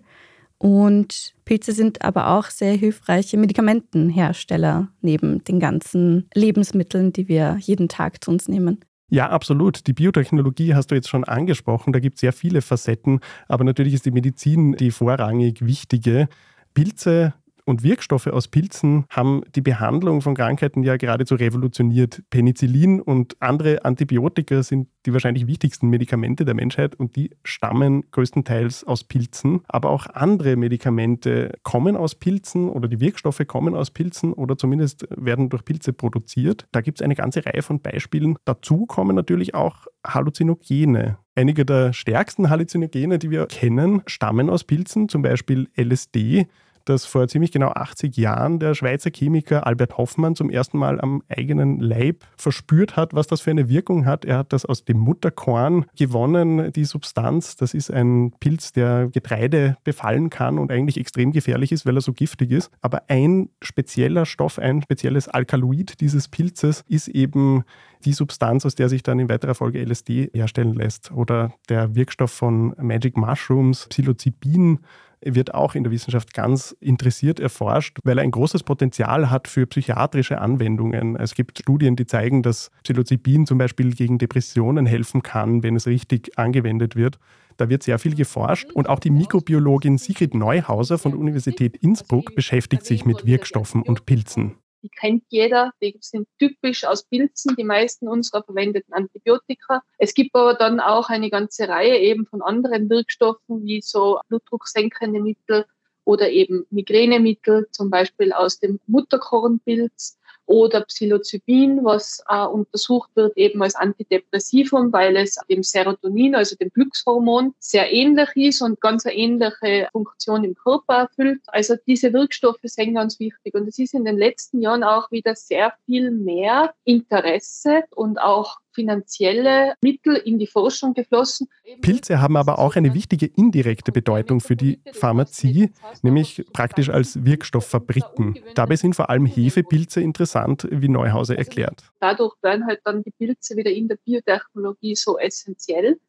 Und 0.57 1.33
Pilze 1.45 1.71
sind 1.71 2.01
aber 2.01 2.29
auch 2.29 2.45
sehr 2.49 2.73
hilfreiche 2.73 3.37
Medikamentenhersteller 3.37 4.89
neben 5.01 5.43
den 5.45 5.59
ganzen 5.59 6.29
Lebensmitteln, 6.33 7.13
die 7.13 7.27
wir 7.27 7.57
jeden 7.61 7.87
Tag 7.87 8.23
zu 8.23 8.31
uns 8.31 8.47
nehmen. 8.47 8.79
Ja, 9.09 9.29
absolut. 9.29 9.87
Die 9.87 9.93
Biotechnologie 9.93 10.75
hast 10.75 10.91
du 10.91 10.95
jetzt 10.95 11.09
schon 11.09 11.23
angesprochen. 11.23 11.93
Da 11.93 11.99
gibt 11.99 12.15
es 12.15 12.21
sehr 12.21 12.33
viele 12.33 12.61
Facetten, 12.61 13.19
aber 13.47 13.63
natürlich 13.63 13.93
ist 13.93 14.05
die 14.05 14.11
Medizin 14.11 14.73
die 14.73 14.91
vorrangig 14.91 15.65
wichtige. 15.65 16.29
Pilze 16.73 17.33
und 17.69 17.83
Wirkstoffe 17.83 18.25
aus 18.25 18.47
Pilzen 18.47 19.05
haben 19.11 19.43
die 19.55 19.61
Behandlung 19.61 20.21
von 20.21 20.33
Krankheiten 20.33 20.81
ja 20.81 20.97
geradezu 20.97 21.35
revolutioniert. 21.35 22.23
Penicillin 22.31 22.99
und 22.99 23.37
andere 23.39 23.85
Antibiotika 23.85 24.63
sind 24.63 24.87
die 25.05 25.13
wahrscheinlich 25.13 25.45
wichtigsten 25.45 25.87
Medikamente 25.87 26.45
der 26.45 26.55
Menschheit 26.55 26.95
und 26.95 27.15
die 27.15 27.29
stammen 27.43 28.09
größtenteils 28.09 28.85
aus 28.85 29.03
Pilzen. 29.03 29.61
Aber 29.67 29.91
auch 29.91 30.07
andere 30.07 30.55
Medikamente 30.55 31.51
kommen 31.61 31.95
aus 31.95 32.15
Pilzen 32.15 32.69
oder 32.69 32.87
die 32.87 32.99
Wirkstoffe 32.99 33.45
kommen 33.45 33.75
aus 33.75 33.91
Pilzen 33.91 34.33
oder 34.33 34.57
zumindest 34.57 35.07
werden 35.15 35.49
durch 35.49 35.63
Pilze 35.63 35.93
produziert. 35.93 36.67
Da 36.71 36.81
gibt 36.81 36.99
es 36.99 37.05
eine 37.05 37.13
ganze 37.13 37.45
Reihe 37.45 37.61
von 37.61 37.81
Beispielen. 37.81 38.35
Dazu 38.45 38.87
kommen 38.87 39.15
natürlich 39.15 39.53
auch 39.53 39.85
Halluzinogene. 40.03 41.19
Einige 41.35 41.65
der 41.65 41.93
stärksten 41.93 42.49
Halluzinogene, 42.49 43.19
die 43.19 43.29
wir 43.29 43.45
kennen, 43.45 44.01
stammen 44.07 44.49
aus 44.49 44.63
Pilzen, 44.63 45.07
zum 45.07 45.21
Beispiel 45.21 45.69
LSD 45.77 46.47
dass 46.89 47.05
vor 47.05 47.27
ziemlich 47.27 47.51
genau 47.51 47.69
80 47.69 48.17
Jahren 48.17 48.59
der 48.59 48.73
Schweizer 48.73 49.11
Chemiker 49.11 49.67
Albert 49.67 49.97
Hoffmann 49.97 50.35
zum 50.35 50.49
ersten 50.49 50.79
Mal 50.79 50.99
am 50.99 51.21
eigenen 51.29 51.79
Leib 51.79 52.25
verspürt 52.35 52.95
hat, 52.95 53.13
was 53.13 53.27
das 53.27 53.41
für 53.41 53.51
eine 53.51 53.69
Wirkung 53.69 54.05
hat. 54.05 54.25
Er 54.25 54.39
hat 54.39 54.51
das 54.51 54.65
aus 54.65 54.83
dem 54.85 54.97
Mutterkorn 54.97 55.85
gewonnen, 55.95 56.73
die 56.73 56.85
Substanz. 56.85 57.55
Das 57.55 57.75
ist 57.75 57.91
ein 57.91 58.33
Pilz, 58.39 58.71
der 58.71 59.09
Getreide 59.09 59.77
befallen 59.83 60.31
kann 60.31 60.57
und 60.57 60.71
eigentlich 60.71 60.97
extrem 60.97 61.31
gefährlich 61.31 61.71
ist, 61.71 61.85
weil 61.85 61.95
er 61.95 62.01
so 62.01 62.13
giftig 62.13 62.51
ist. 62.51 62.71
Aber 62.81 63.03
ein 63.07 63.49
spezieller 63.61 64.25
Stoff, 64.25 64.57
ein 64.57 64.81
spezielles 64.81 65.27
Alkaloid 65.27 66.01
dieses 66.01 66.27
Pilzes 66.27 66.83
ist 66.87 67.07
eben 67.07 67.63
die 68.05 68.13
Substanz, 68.13 68.65
aus 68.65 68.75
der 68.75 68.89
sich 68.89 69.03
dann 69.03 69.19
in 69.19 69.29
weiterer 69.29 69.55
Folge 69.55 69.83
LSD 69.83 70.29
herstellen 70.33 70.73
lässt. 70.73 71.11
Oder 71.11 71.53
der 71.67 71.95
Wirkstoff 71.95 72.31
von 72.31 72.73
Magic 72.77 73.17
Mushrooms, 73.17 73.87
Psilocybin, 73.89 74.79
wird 75.21 75.53
auch 75.53 75.75
in 75.75 75.83
der 75.83 75.91
Wissenschaft 75.91 76.33
ganz 76.33 76.75
interessiert 76.79 77.39
erforscht, 77.39 77.99
weil 78.03 78.17
er 78.17 78.23
ein 78.23 78.31
großes 78.31 78.63
Potenzial 78.63 79.29
hat 79.29 79.47
für 79.47 79.67
psychiatrische 79.67 80.39
Anwendungen. 80.39 81.15
Es 81.15 81.35
gibt 81.35 81.59
Studien, 81.59 81.95
die 81.95 82.05
zeigen, 82.05 82.43
dass 82.43 82.71
Psilocybin 82.83 83.45
zum 83.45 83.57
Beispiel 83.57 83.93
gegen 83.93 84.17
Depressionen 84.17 84.85
helfen 84.85 85.23
kann, 85.23 85.63
wenn 85.63 85.75
es 85.75 85.87
richtig 85.87 86.37
angewendet 86.37 86.95
wird. 86.95 87.19
Da 87.57 87.67
wird 87.67 87.83
sehr 87.83 87.99
viel 87.99 88.15
geforscht 88.15 88.71
und 88.71 88.87
auch 88.87 88.99
die 88.99 89.09
Mikrobiologin 89.09 89.97
Sigrid 89.97 90.33
Neuhauser 90.33 90.97
von 90.97 91.11
der 91.11 91.19
Universität 91.19 91.75
Innsbruck 91.77 92.33
beschäftigt 92.35 92.85
sich 92.85 93.05
mit 93.05 93.25
Wirkstoffen 93.25 93.81
und 93.81 94.05
Pilzen. 94.05 94.55
Die 94.81 94.89
kennt 94.89 95.23
jeder, 95.29 95.73
die 95.81 95.97
sind 95.99 96.27
typisch 96.37 96.85
aus 96.85 97.03
Pilzen, 97.03 97.55
die 97.55 97.63
meisten 97.63 98.07
unserer 98.07 98.43
verwendeten 98.43 98.93
Antibiotika. 98.93 99.83
Es 99.97 100.13
gibt 100.13 100.35
aber 100.35 100.53
dann 100.53 100.79
auch 100.79 101.09
eine 101.09 101.29
ganze 101.29 101.67
Reihe 101.67 101.97
eben 101.97 102.25
von 102.25 102.41
anderen 102.41 102.89
Wirkstoffen, 102.89 103.65
wie 103.65 103.81
so 103.81 104.19
blutdrucksenkende 104.29 105.19
Mittel 105.19 105.65
oder 106.05 106.29
eben 106.29 106.65
Migränemittel, 106.69 107.67
zum 107.71 107.89
Beispiel 107.89 108.31
aus 108.31 108.59
dem 108.59 108.79
Mutterkornpilz 108.87 110.17
oder 110.49 110.81
Psilocybin, 110.81 111.83
was 111.83 112.23
äh, 112.27 112.43
untersucht 112.43 113.11
wird 113.13 113.37
eben 113.37 113.61
als 113.61 113.75
Antidepressivum, 113.75 114.91
weil 114.91 115.15
es 115.15 115.37
dem 115.47 115.61
Serotonin, 115.61 116.33
also 116.33 116.55
dem 116.55 116.71
Glückshormon, 116.71 117.53
sehr 117.59 117.93
ähnlich 117.93 118.29
ist 118.35 118.61
und 118.63 118.81
ganz 118.81 119.05
eine 119.05 119.15
ähnliche 119.15 119.87
Funktion 119.91 120.43
im 120.43 120.55
Körper 120.55 121.01
erfüllt. 121.01 121.41
Also 121.47 121.75
diese 121.85 122.13
Wirkstoffe 122.13 122.57
sind 122.63 122.95
ganz 122.95 123.19
wichtig 123.19 123.53
und 123.53 123.67
es 123.67 123.77
ist 123.77 123.93
in 123.93 124.05
den 124.05 124.17
letzten 124.17 124.59
Jahren 124.59 124.83
auch 124.83 125.11
wieder 125.11 125.35
sehr 125.35 125.73
viel 125.85 126.09
mehr 126.09 126.73
Interesse 126.83 127.83
und 127.91 128.19
auch 128.19 128.57
finanzielle 128.79 129.73
Mittel 129.81 130.15
in 130.15 130.39
die 130.39 130.47
Forschung 130.47 130.93
geflossen. 130.93 131.49
Pilze 131.81 132.21
haben 132.21 132.37
aber 132.37 132.59
auch 132.59 132.77
eine 132.77 132.93
wichtige 132.93 133.25
indirekte 133.25 133.91
Bedeutung 133.91 134.39
für 134.39 134.55
die 134.55 134.81
Pharmazie, 134.93 135.73
nämlich 136.01 136.45
praktisch 136.53 136.89
als 136.89 137.25
Wirkstofffabriken. 137.25 138.39
Dabei 138.55 138.77
sind 138.77 138.95
vor 138.95 139.09
allem 139.09 139.25
Hefepilze 139.25 139.99
interessant, 139.99 140.65
wie 140.71 140.87
Neuhauser 140.87 141.37
erklärt. 141.37 141.91
Dadurch 141.99 142.35
werden 142.41 142.65
halt 142.67 142.79
dann 142.85 143.03
die 143.03 143.11
Pilze 143.11 143.57
wieder 143.57 143.71
in 143.71 143.89
der 143.89 143.97
Biotechnologie 143.97 144.95
so 144.95 145.19
essentiell 145.19 145.99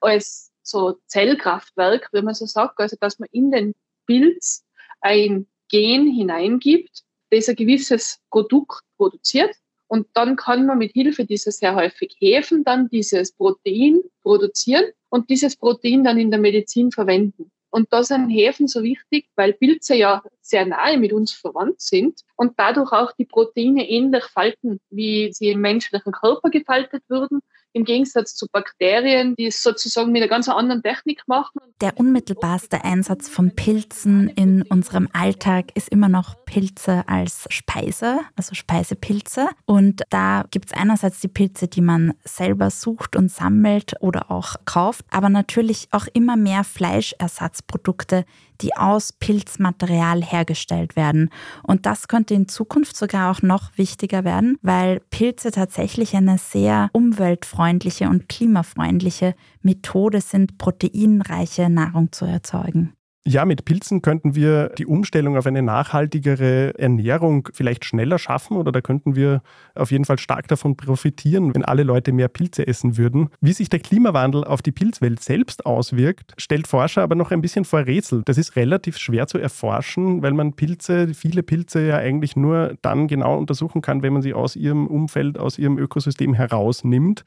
als 0.00 0.52
so 0.62 1.00
Zellkraftwerk, 1.06 2.10
wenn 2.12 2.24
man 2.24 2.34
so 2.34 2.46
sagt, 2.46 2.78
also 2.78 2.96
dass 3.00 3.18
man 3.18 3.28
in 3.32 3.50
den 3.50 3.74
Pilz 4.06 4.64
ein 5.00 5.48
Gen 5.68 6.06
hineingibt, 6.06 7.02
das 7.30 7.48
ein 7.48 7.56
gewisses 7.56 8.20
Produkt 8.30 8.82
produziert 8.96 9.50
und 9.90 10.06
dann 10.14 10.36
kann 10.36 10.66
man 10.66 10.78
mit 10.78 10.92
Hilfe 10.92 11.24
dieser 11.24 11.50
sehr 11.50 11.74
häufig 11.74 12.14
Hefen 12.20 12.62
dann 12.62 12.88
dieses 12.90 13.32
Protein 13.32 14.00
produzieren 14.22 14.84
und 15.08 15.28
dieses 15.28 15.56
Protein 15.56 16.04
dann 16.04 16.16
in 16.16 16.30
der 16.30 16.38
Medizin 16.38 16.92
verwenden. 16.92 17.50
Und 17.70 17.92
da 17.92 18.04
sind 18.04 18.30
Hefen 18.30 18.68
so 18.68 18.84
wichtig, 18.84 19.28
weil 19.34 19.52
Pilze 19.52 19.96
ja 19.96 20.22
sehr 20.42 20.64
nahe 20.64 20.96
mit 20.96 21.12
uns 21.12 21.32
verwandt 21.32 21.80
sind 21.80 22.20
und 22.36 22.52
dadurch 22.56 22.92
auch 22.92 23.10
die 23.18 23.24
Proteine 23.24 23.88
ähnlich 23.88 24.22
falten, 24.26 24.78
wie 24.90 25.32
sie 25.32 25.48
im 25.48 25.60
menschlichen 25.60 26.12
Körper 26.12 26.50
gefaltet 26.50 27.02
würden 27.08 27.40
im 27.72 27.84
Gegensatz 27.84 28.34
zu 28.34 28.46
Bakterien, 28.50 29.34
die 29.36 29.46
es 29.46 29.62
sozusagen 29.62 30.12
mit 30.12 30.22
einer 30.22 30.28
ganz 30.28 30.48
anderen 30.48 30.82
Technik 30.82 31.22
machen. 31.26 31.60
Der 31.80 31.98
unmittelbarste 31.98 32.84
Einsatz 32.84 33.28
von 33.28 33.54
Pilzen 33.54 34.28
in 34.28 34.62
unserem 34.62 35.08
Alltag 35.12 35.72
ist 35.74 35.88
immer 35.88 36.08
noch 36.08 36.44
Pilze 36.44 37.04
als 37.06 37.46
Speise, 37.48 38.20
also 38.36 38.54
Speisepilze. 38.54 39.48
Und 39.66 40.02
da 40.10 40.44
gibt 40.50 40.66
es 40.66 40.72
einerseits 40.72 41.20
die 41.20 41.28
Pilze, 41.28 41.68
die 41.68 41.80
man 41.80 42.14
selber 42.24 42.70
sucht 42.70 43.16
und 43.16 43.30
sammelt 43.30 43.94
oder 44.00 44.30
auch 44.30 44.56
kauft, 44.64 45.04
aber 45.10 45.28
natürlich 45.28 45.88
auch 45.92 46.06
immer 46.12 46.36
mehr 46.36 46.64
Fleischersatzprodukte, 46.64 48.24
die 48.60 48.76
aus 48.76 49.12
Pilzmaterial 49.12 50.22
hergestellt 50.22 50.96
werden. 50.96 51.30
Und 51.62 51.86
das 51.86 52.08
könnte 52.08 52.34
in 52.34 52.48
Zukunft 52.48 52.96
sogar 52.96 53.30
auch 53.30 53.42
noch 53.42 53.76
wichtiger 53.76 54.24
werden, 54.24 54.56
weil 54.62 55.00
Pilze 55.10 55.50
tatsächlich 55.50 56.14
eine 56.14 56.38
sehr 56.38 56.90
umweltfreundliche 56.92 58.08
und 58.08 58.28
klimafreundliche 58.28 59.34
Methode 59.62 60.20
sind, 60.20 60.58
proteinreiche 60.58 61.68
Nahrung 61.70 62.12
zu 62.12 62.24
erzeugen. 62.24 62.94
Ja, 63.26 63.44
mit 63.44 63.66
Pilzen 63.66 64.00
könnten 64.00 64.34
wir 64.34 64.70
die 64.70 64.86
Umstellung 64.86 65.36
auf 65.36 65.46
eine 65.46 65.60
nachhaltigere 65.60 66.72
Ernährung 66.78 67.46
vielleicht 67.52 67.84
schneller 67.84 68.18
schaffen 68.18 68.56
oder 68.56 68.72
da 68.72 68.80
könnten 68.80 69.14
wir 69.14 69.42
auf 69.74 69.90
jeden 69.90 70.06
Fall 70.06 70.18
stark 70.18 70.48
davon 70.48 70.74
profitieren, 70.74 71.54
wenn 71.54 71.62
alle 71.62 71.82
Leute 71.82 72.12
mehr 72.12 72.28
Pilze 72.28 72.66
essen 72.66 72.96
würden. 72.96 73.28
Wie 73.42 73.52
sich 73.52 73.68
der 73.68 73.80
Klimawandel 73.80 74.44
auf 74.44 74.62
die 74.62 74.72
Pilzwelt 74.72 75.22
selbst 75.22 75.66
auswirkt, 75.66 76.32
stellt 76.38 76.66
Forscher 76.66 77.02
aber 77.02 77.14
noch 77.14 77.30
ein 77.30 77.42
bisschen 77.42 77.66
vor 77.66 77.80
Rätsel. 77.80 78.22
Das 78.24 78.38
ist 78.38 78.56
relativ 78.56 78.96
schwer 78.96 79.26
zu 79.26 79.36
erforschen, 79.36 80.22
weil 80.22 80.32
man 80.32 80.54
Pilze, 80.54 81.12
viele 81.12 81.42
Pilze 81.42 81.86
ja 81.86 81.98
eigentlich 81.98 82.36
nur 82.36 82.74
dann 82.80 83.06
genau 83.06 83.36
untersuchen 83.36 83.82
kann, 83.82 84.02
wenn 84.02 84.14
man 84.14 84.22
sie 84.22 84.32
aus 84.32 84.56
ihrem 84.56 84.86
Umfeld, 84.86 85.38
aus 85.38 85.58
ihrem 85.58 85.76
Ökosystem 85.76 86.32
herausnimmt. 86.32 87.26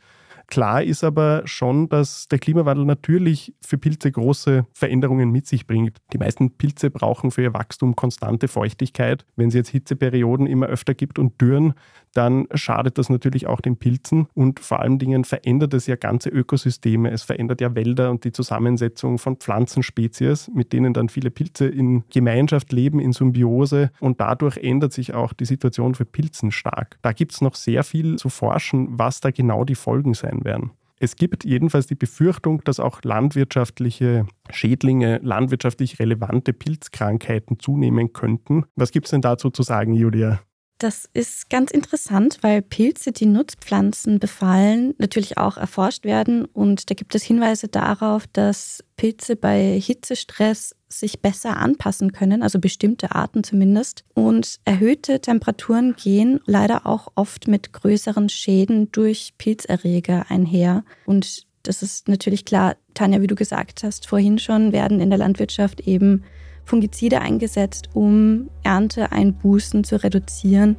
Klar 0.53 0.83
ist 0.83 1.03
aber 1.03 1.41
schon, 1.45 1.89
dass 1.89 2.27
der 2.27 2.37
Klimawandel 2.37 2.85
natürlich 2.85 3.55
für 3.65 3.79
Pilze 3.79 4.11
große 4.11 4.67
Veränderungen 4.71 5.31
mit 5.31 5.47
sich 5.47 5.65
bringt. 5.65 5.97
Die 6.13 6.19
meisten 6.19 6.55
Pilze 6.55 6.91
brauchen 6.91 7.31
für 7.31 7.41
ihr 7.41 7.55
Wachstum 7.55 7.95
konstante 7.95 8.47
Feuchtigkeit. 8.47 9.25
Wenn 9.35 9.47
es 9.47 9.55
jetzt 9.55 9.69
Hitzeperioden 9.69 10.45
immer 10.45 10.67
öfter 10.67 10.93
gibt 10.93 11.17
und 11.17 11.41
Dürren, 11.41 11.73
dann 12.13 12.47
schadet 12.54 12.97
das 12.97 13.10
natürlich 13.10 13.47
auch 13.47 13.62
den 13.62 13.78
Pilzen 13.78 14.28
und 14.34 14.60
vor 14.60 14.80
allen 14.80 14.99
Dingen 14.99 15.23
verändert 15.23 15.73
es 15.73 15.88
ja 15.88 15.95
ganze 15.95 16.30
Ökosysteme. 16.30 17.12
Es 17.12 17.23
verändert 17.23 17.62
ja 17.62 17.76
Wälder 17.76 18.12
und 18.12 18.23
die 18.23 18.32
Zusammensetzung 18.32 19.17
von 19.17 19.38
Pflanzenspezies, 19.38 20.52
mit 20.54 20.73
denen 20.73 20.93
dann 20.93 21.10
viele 21.10 21.32
Pilze 21.32 21.67
in 21.67 22.04
Gemeinschaft 22.10 22.71
leben, 22.71 22.99
in 22.99 23.13
Symbiose 23.13 23.91
und 23.99 24.19
dadurch 24.21 24.58
ändert 24.58 24.93
sich 24.93 25.13
auch 25.13 25.34
die 25.34 25.45
Situation 25.45 25.95
für 25.95 26.06
Pilzen 26.06 26.52
stark. 26.52 26.97
Da 27.02 27.12
gibt 27.12 27.34
es 27.34 27.41
noch 27.41 27.56
sehr 27.56 27.84
viel 27.84 28.17
zu 28.17 28.30
forschen, 28.30 28.88
was 28.91 29.19
da 29.19 29.32
genau 29.32 29.65
die 29.65 29.76
Folgen 29.76 30.13
sein 30.13 30.43
werden. 30.43 30.71
Es 30.99 31.17
gibt 31.17 31.43
jedenfalls 31.43 31.86
die 31.86 31.95
Befürchtung, 31.95 32.63
dass 32.63 32.80
auch 32.80 33.02
landwirtschaftliche 33.04 34.26
Schädlinge, 34.49 35.19
landwirtschaftlich 35.21 35.99
relevante 35.99 36.54
Pilzkrankheiten 36.54 37.60
zunehmen 37.60 38.13
könnten. 38.13 38.63
Was 38.78 38.91
gibt 38.91 39.08
es 39.08 39.12
denn 39.12 39.21
dazu 39.21 39.49
zu 39.49 39.63
sagen, 39.63 39.93
Julia? 39.95 40.39
Das 40.79 41.07
ist 41.13 41.49
ganz 41.49 41.71
interessant, 41.71 42.39
weil 42.41 42.62
Pilze, 42.62 43.13
die 43.13 43.25
Nutzpflanzen 43.25 44.19
befallen, 44.19 44.93
natürlich 44.97 45.38
auch 45.38 45.55
erforscht 45.55 46.03
werden. 46.03 46.43
Und 46.45 46.89
da 46.89 46.95
gibt 46.95 47.15
es 47.15 47.23
Hinweise 47.23 47.69
darauf, 47.69 48.27
dass 48.27 48.83
Pilze 48.97 49.36
bei 49.36 49.79
Hitzestress 49.79 50.75
sich 50.89 51.21
besser 51.21 51.57
anpassen 51.57 52.12
können, 52.12 52.43
also 52.43 52.59
bestimmte 52.59 53.15
Arten 53.15 53.43
zumindest. 53.43 54.03
Und 54.13 54.59
erhöhte 54.65 55.21
Temperaturen 55.21 55.95
gehen 55.95 56.39
leider 56.45 56.86
auch 56.86 57.07
oft 57.15 57.47
mit 57.47 57.71
größeren 57.71 58.29
Schäden 58.29 58.91
durch 58.91 59.36
Pilzerreger 59.38 60.25
einher. 60.29 60.83
Und 61.05 61.47
das 61.63 61.81
ist 61.81 62.09
natürlich 62.09 62.45
klar, 62.45 62.75
Tanja, 62.93 63.21
wie 63.21 63.27
du 63.27 63.36
gesagt 63.36 63.83
hast, 63.83 64.07
vorhin 64.07 64.38
schon 64.38 64.73
werden 64.73 64.99
in 64.99 65.09
der 65.09 65.19
Landwirtschaft 65.19 65.79
eben 65.81 66.23
Fungizide 66.65 67.21
eingesetzt, 67.21 67.89
um 67.93 68.49
Ernteeinbußen 68.63 69.84
zu 69.84 70.02
reduzieren. 70.04 70.78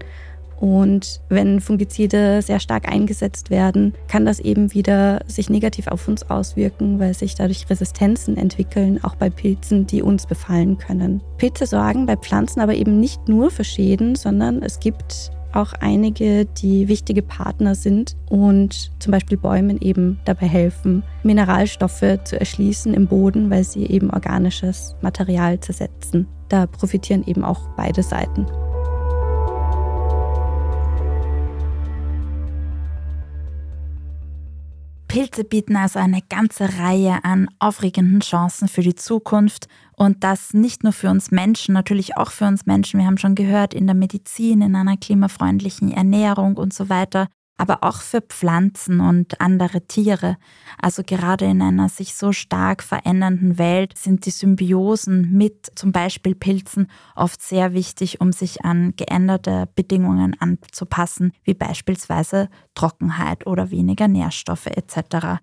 Und 0.61 1.21
wenn 1.29 1.61
Fungizide 1.61 2.41
sehr 2.41 2.61
stark 2.61 2.89
eingesetzt 2.89 3.51
werden, 3.51 3.93
kann 4.09 4.25
das 4.25 4.41
eben 4.41 4.73
wieder 4.73 5.21
sich 5.27 5.51
negativ 5.51 5.89
auf 5.89 6.09
uns 6.09 6.31
auswirken, 6.31 6.99
weil 6.99 7.13
sich 7.13 7.35
dadurch 7.35 7.69
Resistenzen 7.69 8.37
entwickeln, 8.37 9.03
auch 9.03 9.17
bei 9.17 9.31
Pilzen, 9.31 9.87
die 9.87 10.01
uns 10.01 10.27
befallen 10.27 10.79
können. 10.79 11.23
Pilze 11.39 11.67
sorgen 11.67 12.07
bei 12.07 12.17
Pflanzen 12.17 12.61
aber 12.61 12.75
eben 12.75 12.99
nicht 12.99 13.29
nur 13.29 13.51
für 13.51 13.65
Schäden, 13.65 14.15
sondern 14.15 14.63
es 14.63 14.81
gibt 14.81 15.33
auch 15.55 15.73
einige, 15.81 16.45
die 16.47 16.89
wichtige 16.89 17.23
Partner 17.23 17.75
sind 17.75 18.17
und 18.29 18.93
zum 18.99 19.11
Beispiel 19.13 19.39
Bäumen 19.39 19.81
eben 19.81 20.21
dabei 20.25 20.47
helfen, 20.47 21.03
Mineralstoffe 21.23 22.19
zu 22.25 22.39
erschließen 22.39 22.95
im 22.95 23.07
Boden, 23.07 23.51
weil 23.51 23.65
sie 23.65 23.87
eben 23.87 24.11
organisches 24.11 24.95
Material 25.01 25.61
zersetzen. 25.61 26.27
Da 26.49 26.67
profitieren 26.67 27.25
eben 27.27 27.45
auch 27.45 27.69
beide 27.77 28.03
Seiten. 28.03 28.47
Pilze 35.15 35.45
bieten 35.45 35.77
also 35.77 36.01
eine 36.01 36.23
ganze 36.29 36.77
Reihe 36.81 37.21
an 37.23 37.49
aufregenden 37.61 38.19
Chancen 38.19 38.67
für 38.67 38.83
die 38.83 38.97
Zukunft 38.97 39.69
und 39.97 40.25
das 40.25 40.55
nicht 40.55 40.85
nur 40.85 40.93
für 40.93 41.11
uns 41.11 41.31
Menschen, 41.31 41.75
natürlich 41.75 42.17
auch 42.17 42.31
für 42.31 42.47
uns 42.47 42.67
Menschen. 42.67 43.01
Wir 43.01 43.07
haben 43.07 43.19
schon 43.19 43.35
gehört, 43.35 43.75
in 43.75 43.87
der 43.87 43.95
Medizin, 43.95 44.63
in 44.63 44.77
einer 44.77 44.97
klimafreundlichen 44.97 45.91
Ernährung 45.93 46.57
und 46.57 46.73
so 46.73 46.89
weiter 46.89 47.29
aber 47.57 47.85
auch 47.85 48.01
für 48.01 48.21
Pflanzen 48.21 49.01
und 49.01 49.41
andere 49.41 49.87
Tiere. 49.87 50.37
Also 50.81 51.03
gerade 51.05 51.45
in 51.45 51.63
einer 51.63 51.89
sich 51.89 52.15
so 52.15 52.33
stark 52.33 52.83
verändernden 52.83 53.59
Welt 53.59 53.97
sind 53.97 54.27
die 54.27 54.31
Symbiosen 54.31 55.31
mit 55.33 55.71
zum 55.75 55.93
Beispiel 55.93 56.35
Pilzen 56.35 56.89
oft 57.15 57.41
sehr 57.41 57.73
wichtig, 57.73 58.21
um 58.21 58.33
sich 58.33 58.65
an 58.65 58.95
geänderte 58.97 59.69
Bedingungen 59.75 60.37
anzupassen, 60.41 61.33
wie 61.45 61.55
beispielsweise 61.55 62.49
Trockenheit 62.75 63.47
oder 63.47 63.71
weniger 63.71 64.09
Nährstoffe 64.09 64.67
etc. 64.67 65.41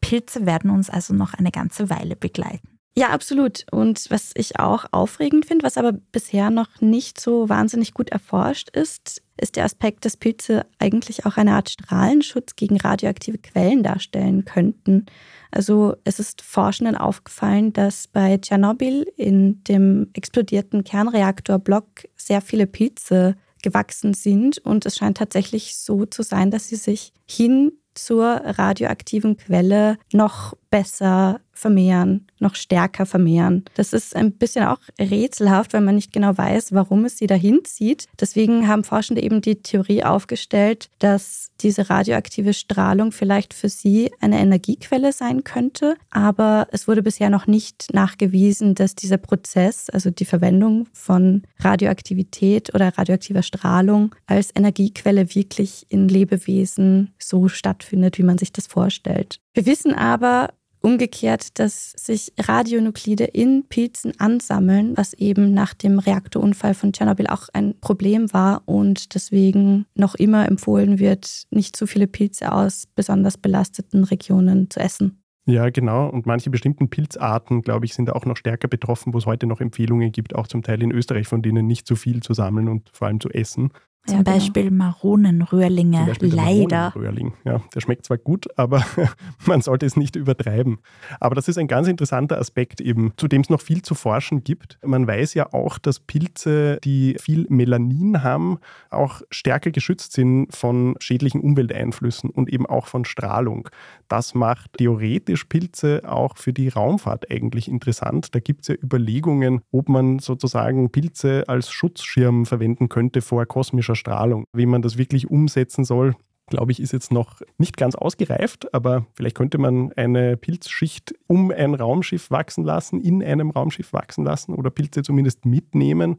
Pilze 0.00 0.46
werden 0.46 0.70
uns 0.70 0.88
also 0.88 1.12
noch 1.12 1.34
eine 1.34 1.50
ganze 1.50 1.90
Weile 1.90 2.16
begleiten. 2.16 2.79
Ja, 2.96 3.10
absolut. 3.10 3.64
Und 3.70 4.10
was 4.10 4.32
ich 4.34 4.58
auch 4.58 4.84
aufregend 4.90 5.46
finde, 5.46 5.64
was 5.64 5.76
aber 5.76 5.92
bisher 5.92 6.50
noch 6.50 6.80
nicht 6.80 7.20
so 7.20 7.48
wahnsinnig 7.48 7.94
gut 7.94 8.10
erforscht 8.10 8.70
ist, 8.70 9.22
ist 9.40 9.56
der 9.56 9.64
Aspekt, 9.64 10.04
dass 10.04 10.16
Pilze 10.16 10.66
eigentlich 10.78 11.24
auch 11.24 11.36
eine 11.36 11.54
Art 11.54 11.70
Strahlenschutz 11.70 12.56
gegen 12.56 12.76
radioaktive 12.78 13.38
Quellen 13.38 13.82
darstellen 13.82 14.44
könnten. 14.44 15.06
Also 15.50 15.94
es 16.04 16.18
ist 16.18 16.42
Forschenden 16.42 16.96
aufgefallen, 16.96 17.72
dass 17.72 18.06
bei 18.06 18.36
Tschernobyl 18.36 19.06
in 19.16 19.62
dem 19.64 20.10
explodierten 20.12 20.84
Kernreaktorblock 20.84 21.86
sehr 22.16 22.40
viele 22.40 22.66
Pilze 22.66 23.36
gewachsen 23.62 24.14
sind 24.14 24.58
und 24.58 24.84
es 24.86 24.96
scheint 24.96 25.18
tatsächlich 25.18 25.76
so 25.76 26.06
zu 26.06 26.22
sein, 26.22 26.50
dass 26.50 26.68
sie 26.68 26.76
sich 26.76 27.12
hin 27.26 27.72
zur 27.94 28.26
radioaktiven 28.44 29.36
Quelle 29.36 29.98
noch 30.12 30.54
besser 30.70 31.40
vermehren, 31.60 32.26
noch 32.38 32.54
stärker 32.54 33.06
vermehren. 33.06 33.64
Das 33.74 33.92
ist 33.92 34.16
ein 34.16 34.32
bisschen 34.32 34.64
auch 34.64 34.80
rätselhaft, 34.98 35.72
weil 35.72 35.82
man 35.82 35.94
nicht 35.94 36.12
genau 36.12 36.36
weiß, 36.36 36.72
warum 36.72 37.04
es 37.04 37.18
sie 37.18 37.26
dahin 37.26 37.60
zieht. 37.64 38.06
Deswegen 38.18 38.66
haben 38.66 38.84
Forschende 38.84 39.22
eben 39.22 39.40
die 39.40 39.62
Theorie 39.62 40.02
aufgestellt, 40.02 40.88
dass 40.98 41.50
diese 41.60 41.90
radioaktive 41.90 42.54
Strahlung 42.54 43.12
vielleicht 43.12 43.54
für 43.54 43.68
sie 43.68 44.10
eine 44.20 44.40
Energiequelle 44.40 45.12
sein 45.12 45.44
könnte. 45.44 45.96
Aber 46.10 46.68
es 46.72 46.88
wurde 46.88 47.02
bisher 47.02 47.30
noch 47.30 47.46
nicht 47.46 47.88
nachgewiesen, 47.92 48.74
dass 48.74 48.94
dieser 48.94 49.18
Prozess, 49.18 49.90
also 49.90 50.10
die 50.10 50.24
Verwendung 50.24 50.88
von 50.92 51.42
Radioaktivität 51.58 52.74
oder 52.74 52.96
radioaktiver 52.96 53.42
Strahlung 53.42 54.14
als 54.26 54.50
Energiequelle 54.54 55.34
wirklich 55.34 55.86
in 55.90 56.08
Lebewesen 56.08 57.12
so 57.18 57.48
stattfindet, 57.48 58.18
wie 58.18 58.22
man 58.22 58.38
sich 58.38 58.52
das 58.52 58.66
vorstellt. 58.66 59.40
Wir 59.52 59.66
wissen 59.66 59.94
aber, 59.94 60.50
Umgekehrt, 60.82 61.58
dass 61.58 61.92
sich 61.92 62.32
Radionuklide 62.38 63.24
in 63.24 63.64
Pilzen 63.68 64.18
ansammeln, 64.18 64.96
was 64.96 65.12
eben 65.12 65.52
nach 65.52 65.74
dem 65.74 65.98
Reaktorunfall 65.98 66.72
von 66.72 66.92
Tschernobyl 66.92 67.26
auch 67.26 67.48
ein 67.52 67.74
Problem 67.80 68.32
war 68.32 68.62
und 68.64 69.14
deswegen 69.14 69.84
noch 69.94 70.14
immer 70.14 70.48
empfohlen 70.48 70.98
wird, 70.98 71.42
nicht 71.50 71.76
zu 71.76 71.86
viele 71.86 72.06
Pilze 72.06 72.52
aus 72.52 72.86
besonders 72.94 73.36
belasteten 73.36 74.04
Regionen 74.04 74.70
zu 74.70 74.80
essen. 74.80 75.22
Ja, 75.46 75.68
genau. 75.68 76.08
Und 76.08 76.26
manche 76.26 76.48
bestimmten 76.48 76.88
Pilzarten, 76.88 77.62
glaube 77.62 77.84
ich, 77.84 77.94
sind 77.94 78.10
auch 78.10 78.24
noch 78.24 78.36
stärker 78.36 78.68
betroffen, 78.68 79.12
wo 79.12 79.18
es 79.18 79.26
heute 79.26 79.46
noch 79.46 79.60
Empfehlungen 79.60 80.12
gibt, 80.12 80.34
auch 80.34 80.46
zum 80.46 80.62
Teil 80.62 80.82
in 80.82 80.92
Österreich, 80.92 81.26
von 81.26 81.42
denen 81.42 81.66
nicht 81.66 81.86
zu 81.86 81.96
viel 81.96 82.22
zu 82.22 82.34
sammeln 82.34 82.68
und 82.68 82.90
vor 82.92 83.08
allem 83.08 83.20
zu 83.20 83.30
essen. 83.30 83.70
Zum 84.06 84.16
ja, 84.16 84.22
genau. 84.22 84.36
Beispiel 84.36 84.70
Maronenröhrlinge, 84.70 85.98
Zum 85.98 86.06
Beispiel 86.06 86.34
leider. 86.34 86.78
Maronenröhrling. 86.78 87.32
Ja, 87.44 87.60
der 87.74 87.80
schmeckt 87.80 88.06
zwar 88.06 88.16
gut, 88.16 88.46
aber 88.56 88.82
man 89.46 89.60
sollte 89.60 89.84
es 89.84 89.96
nicht 89.96 90.16
übertreiben. 90.16 90.78
Aber 91.20 91.34
das 91.34 91.48
ist 91.48 91.58
ein 91.58 91.68
ganz 91.68 91.86
interessanter 91.86 92.38
Aspekt 92.38 92.80
eben, 92.80 93.12
zu 93.18 93.28
dem 93.28 93.42
es 93.42 93.50
noch 93.50 93.60
viel 93.60 93.82
zu 93.82 93.94
forschen 93.94 94.42
gibt. 94.42 94.78
Man 94.82 95.06
weiß 95.06 95.34
ja 95.34 95.52
auch, 95.52 95.78
dass 95.78 96.00
Pilze, 96.00 96.78
die 96.82 97.16
viel 97.20 97.46
Melanin 97.50 98.22
haben, 98.22 98.58
auch 98.88 99.20
stärker 99.30 99.70
geschützt 99.70 100.12
sind 100.12 100.54
von 100.54 100.96
schädlichen 100.98 101.42
Umwelteinflüssen 101.42 102.30
und 102.30 102.50
eben 102.50 102.66
auch 102.66 102.86
von 102.86 103.04
Strahlung. 103.04 103.68
Das 104.08 104.34
macht 104.34 104.78
theoretisch 104.78 105.44
Pilze 105.44 106.02
auch 106.04 106.38
für 106.38 106.54
die 106.54 106.68
Raumfahrt 106.68 107.30
eigentlich 107.30 107.68
interessant. 107.68 108.34
Da 108.34 108.40
gibt 108.40 108.62
es 108.62 108.68
ja 108.68 108.74
Überlegungen, 108.82 109.60
ob 109.72 109.90
man 109.90 110.20
sozusagen 110.20 110.90
Pilze 110.90 111.44
als 111.48 111.70
Schutzschirm 111.70 112.46
verwenden 112.46 112.88
könnte 112.88 113.20
vor 113.20 113.44
kosmischer 113.44 113.89
Strahlung. 113.94 114.44
Wie 114.52 114.66
man 114.66 114.82
das 114.82 114.98
wirklich 114.98 115.30
umsetzen 115.30 115.84
soll, 115.84 116.14
glaube 116.46 116.72
ich, 116.72 116.80
ist 116.80 116.92
jetzt 116.92 117.12
noch 117.12 117.40
nicht 117.58 117.76
ganz 117.76 117.94
ausgereift, 117.94 118.74
aber 118.74 119.06
vielleicht 119.14 119.36
könnte 119.36 119.58
man 119.58 119.92
eine 119.92 120.36
Pilzschicht 120.36 121.14
um 121.28 121.50
ein 121.52 121.74
Raumschiff 121.74 122.30
wachsen 122.30 122.64
lassen, 122.64 123.00
in 123.00 123.22
einem 123.22 123.50
Raumschiff 123.50 123.92
wachsen 123.92 124.24
lassen 124.24 124.54
oder 124.54 124.70
Pilze 124.70 125.02
zumindest 125.02 125.46
mitnehmen 125.46 126.18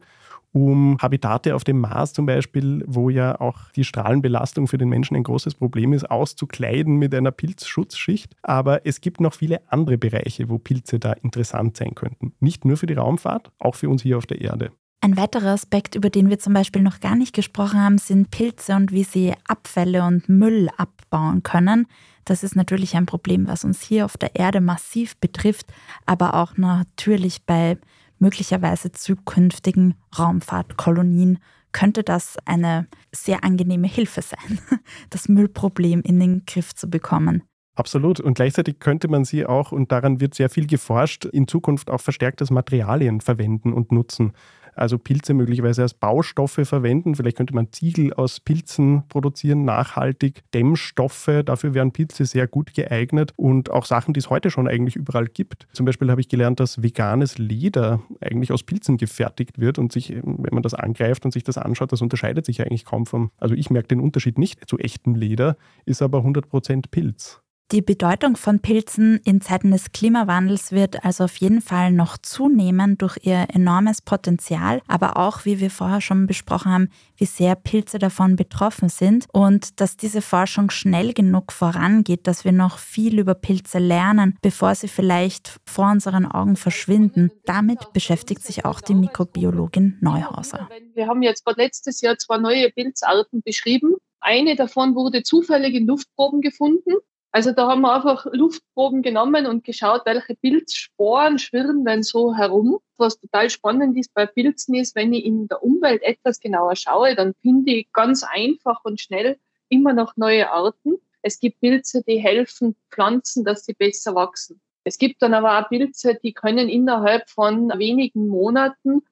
um 0.52 0.98
Habitate 1.00 1.54
auf 1.54 1.64
dem 1.64 1.80
Mars 1.80 2.12
zum 2.12 2.26
Beispiel, 2.26 2.84
wo 2.86 3.08
ja 3.08 3.40
auch 3.40 3.70
die 3.72 3.84
Strahlenbelastung 3.84 4.68
für 4.68 4.78
den 4.78 4.88
Menschen 4.88 5.16
ein 5.16 5.22
großes 5.22 5.54
Problem 5.54 5.92
ist, 5.92 6.10
auszukleiden 6.10 6.96
mit 6.96 7.14
einer 7.14 7.30
Pilzschutzschicht. 7.30 8.36
Aber 8.42 8.86
es 8.86 9.00
gibt 9.00 9.20
noch 9.20 9.34
viele 9.34 9.62
andere 9.70 9.98
Bereiche, 9.98 10.50
wo 10.50 10.58
Pilze 10.58 10.98
da 10.98 11.12
interessant 11.12 11.76
sein 11.76 11.94
könnten. 11.94 12.34
Nicht 12.40 12.64
nur 12.64 12.76
für 12.76 12.86
die 12.86 12.94
Raumfahrt, 12.94 13.50
auch 13.58 13.74
für 13.74 13.88
uns 13.88 14.02
hier 14.02 14.18
auf 14.18 14.26
der 14.26 14.40
Erde. 14.40 14.72
Ein 15.04 15.16
weiterer 15.16 15.50
Aspekt, 15.50 15.96
über 15.96 16.10
den 16.10 16.30
wir 16.30 16.38
zum 16.38 16.52
Beispiel 16.52 16.80
noch 16.80 17.00
gar 17.00 17.16
nicht 17.16 17.34
gesprochen 17.34 17.80
haben, 17.80 17.98
sind 17.98 18.30
Pilze 18.30 18.76
und 18.76 18.92
wie 18.92 19.02
sie 19.02 19.34
Abfälle 19.48 20.04
und 20.04 20.28
Müll 20.28 20.68
abbauen 20.76 21.42
können. 21.42 21.88
Das 22.24 22.44
ist 22.44 22.54
natürlich 22.54 22.94
ein 22.96 23.04
Problem, 23.04 23.48
was 23.48 23.64
uns 23.64 23.82
hier 23.82 24.04
auf 24.04 24.16
der 24.16 24.36
Erde 24.36 24.60
massiv 24.60 25.16
betrifft, 25.16 25.66
aber 26.06 26.34
auch 26.34 26.56
natürlich 26.56 27.44
bei 27.44 27.78
möglicherweise 28.20 28.92
zukünftigen 28.92 29.96
Raumfahrtkolonien 30.16 31.40
könnte 31.72 32.04
das 32.04 32.36
eine 32.44 32.86
sehr 33.10 33.42
angenehme 33.42 33.88
Hilfe 33.88 34.22
sein, 34.22 34.60
das 35.10 35.28
Müllproblem 35.28 36.02
in 36.02 36.20
den 36.20 36.44
Griff 36.46 36.76
zu 36.76 36.88
bekommen. 36.88 37.42
Absolut. 37.74 38.20
Und 38.20 38.34
gleichzeitig 38.34 38.80
könnte 38.80 39.08
man 39.08 39.24
sie 39.24 39.46
auch, 39.46 39.72
und 39.72 39.90
daran 39.92 40.20
wird 40.20 40.34
sehr 40.34 40.50
viel 40.50 40.66
geforscht, 40.66 41.24
in 41.24 41.48
Zukunft 41.48 41.90
auch 41.90 42.02
verstärktes 42.02 42.50
Materialien 42.50 43.22
verwenden 43.22 43.72
und 43.72 43.92
nutzen. 43.92 44.32
Also 44.74 44.98
Pilze 44.98 45.34
möglicherweise 45.34 45.82
als 45.82 45.94
Baustoffe 45.94 46.60
verwenden. 46.64 47.14
Vielleicht 47.14 47.36
könnte 47.36 47.54
man 47.54 47.72
Ziegel 47.72 48.12
aus 48.14 48.40
Pilzen 48.40 49.04
produzieren, 49.08 49.64
nachhaltig, 49.64 50.42
Dämmstoffe, 50.52 51.42
dafür 51.44 51.74
wären 51.74 51.92
Pilze 51.92 52.24
sehr 52.24 52.46
gut 52.46 52.74
geeignet 52.74 53.32
und 53.36 53.70
auch 53.70 53.84
Sachen, 53.84 54.14
die 54.14 54.20
es 54.20 54.30
heute 54.30 54.50
schon 54.50 54.68
eigentlich 54.68 54.96
überall 54.96 55.26
gibt. 55.26 55.66
Zum 55.72 55.86
Beispiel 55.86 56.10
habe 56.10 56.20
ich 56.20 56.28
gelernt, 56.28 56.60
dass 56.60 56.82
veganes 56.82 57.38
Leder 57.38 58.00
eigentlich 58.20 58.52
aus 58.52 58.62
Pilzen 58.62 58.96
gefertigt 58.96 59.58
wird 59.58 59.78
und 59.78 59.92
sich, 59.92 60.10
wenn 60.10 60.54
man 60.54 60.62
das 60.62 60.74
angreift 60.74 61.24
und 61.24 61.32
sich 61.32 61.44
das 61.44 61.58
anschaut, 61.58 61.92
das 61.92 62.02
unterscheidet 62.02 62.46
sich 62.46 62.62
eigentlich 62.62 62.84
kaum 62.84 63.06
vom, 63.06 63.30
also 63.38 63.54
ich 63.54 63.70
merke 63.70 63.88
den 63.88 64.00
Unterschied 64.00 64.38
nicht 64.38 64.68
zu 64.68 64.78
echtem 64.78 65.14
Leder, 65.14 65.56
ist 65.84 66.02
aber 66.02 66.20
100% 66.20 66.84
Pilz. 66.90 67.41
Die 67.72 67.80
Bedeutung 67.80 68.36
von 68.36 68.60
Pilzen 68.60 69.18
in 69.24 69.40
Zeiten 69.40 69.70
des 69.70 69.92
Klimawandels 69.92 70.72
wird 70.72 71.06
also 71.06 71.24
auf 71.24 71.36
jeden 71.36 71.62
Fall 71.62 71.90
noch 71.90 72.18
zunehmen 72.18 72.98
durch 72.98 73.16
ihr 73.22 73.46
enormes 73.50 74.02
Potenzial, 74.02 74.82
aber 74.88 75.16
auch, 75.16 75.46
wie 75.46 75.58
wir 75.58 75.70
vorher 75.70 76.02
schon 76.02 76.26
besprochen 76.26 76.70
haben, 76.70 76.88
wie 77.16 77.24
sehr 77.24 77.54
Pilze 77.54 77.98
davon 77.98 78.36
betroffen 78.36 78.90
sind 78.90 79.24
und 79.32 79.80
dass 79.80 79.96
diese 79.96 80.20
Forschung 80.20 80.68
schnell 80.68 81.14
genug 81.14 81.50
vorangeht, 81.50 82.26
dass 82.26 82.44
wir 82.44 82.52
noch 82.52 82.76
viel 82.76 83.18
über 83.18 83.34
Pilze 83.34 83.78
lernen, 83.78 84.36
bevor 84.42 84.74
sie 84.74 84.88
vielleicht 84.88 85.56
vor 85.64 85.90
unseren 85.90 86.26
Augen 86.26 86.56
verschwinden. 86.56 87.30
Damit 87.46 87.94
beschäftigt 87.94 88.42
sich 88.42 88.66
auch 88.66 88.82
die 88.82 88.94
Mikrobiologin 88.94 89.96
Neuhauser. 90.02 90.68
Wir 90.92 91.06
haben 91.06 91.22
jetzt 91.22 91.46
gerade 91.46 91.62
letztes 91.62 92.02
Jahr 92.02 92.18
zwei 92.18 92.36
neue 92.36 92.70
Pilzarten 92.70 93.40
beschrieben. 93.42 93.94
Eine 94.20 94.56
davon 94.56 94.94
wurde 94.94 95.22
zufällig 95.22 95.74
in 95.74 95.86
Luftproben 95.86 96.42
gefunden. 96.42 96.96
Also 97.34 97.52
da 97.52 97.66
haben 97.66 97.80
wir 97.80 97.94
einfach 97.94 98.26
Luftproben 98.30 99.00
genommen 99.00 99.46
und 99.46 99.64
geschaut, 99.64 100.02
welche 100.04 100.34
Pilzsporen 100.34 101.38
schwirren 101.38 101.82
denn 101.82 102.02
so 102.02 102.34
herum. 102.34 102.78
Was 102.98 103.18
total 103.18 103.48
spannend 103.48 103.96
ist 103.96 104.12
bei 104.12 104.26
Pilzen 104.26 104.74
ist, 104.74 104.94
wenn 104.94 105.14
ich 105.14 105.24
in 105.24 105.48
der 105.48 105.62
Umwelt 105.62 106.02
etwas 106.02 106.40
genauer 106.40 106.76
schaue, 106.76 107.16
dann 107.16 107.32
finde 107.40 107.72
ich 107.72 107.92
ganz 107.92 108.22
einfach 108.22 108.84
und 108.84 109.00
schnell 109.00 109.38
immer 109.70 109.94
noch 109.94 110.14
neue 110.18 110.50
Arten. 110.50 110.98
Es 111.22 111.40
gibt 111.40 111.60
Pilze, 111.60 112.02
die 112.06 112.18
helfen 112.18 112.76
Pflanzen, 112.90 113.44
dass 113.44 113.64
sie 113.64 113.72
besser 113.72 114.14
wachsen. 114.14 114.60
Es 114.84 114.98
gibt 114.98 115.22
dann 115.22 115.32
aber 115.32 115.58
auch 115.58 115.70
Pilze, 115.70 116.18
die 116.22 116.34
können 116.34 116.68
innerhalb 116.68 117.30
von 117.30 117.70
wenigen 117.78 118.28
Monaten 118.28 119.02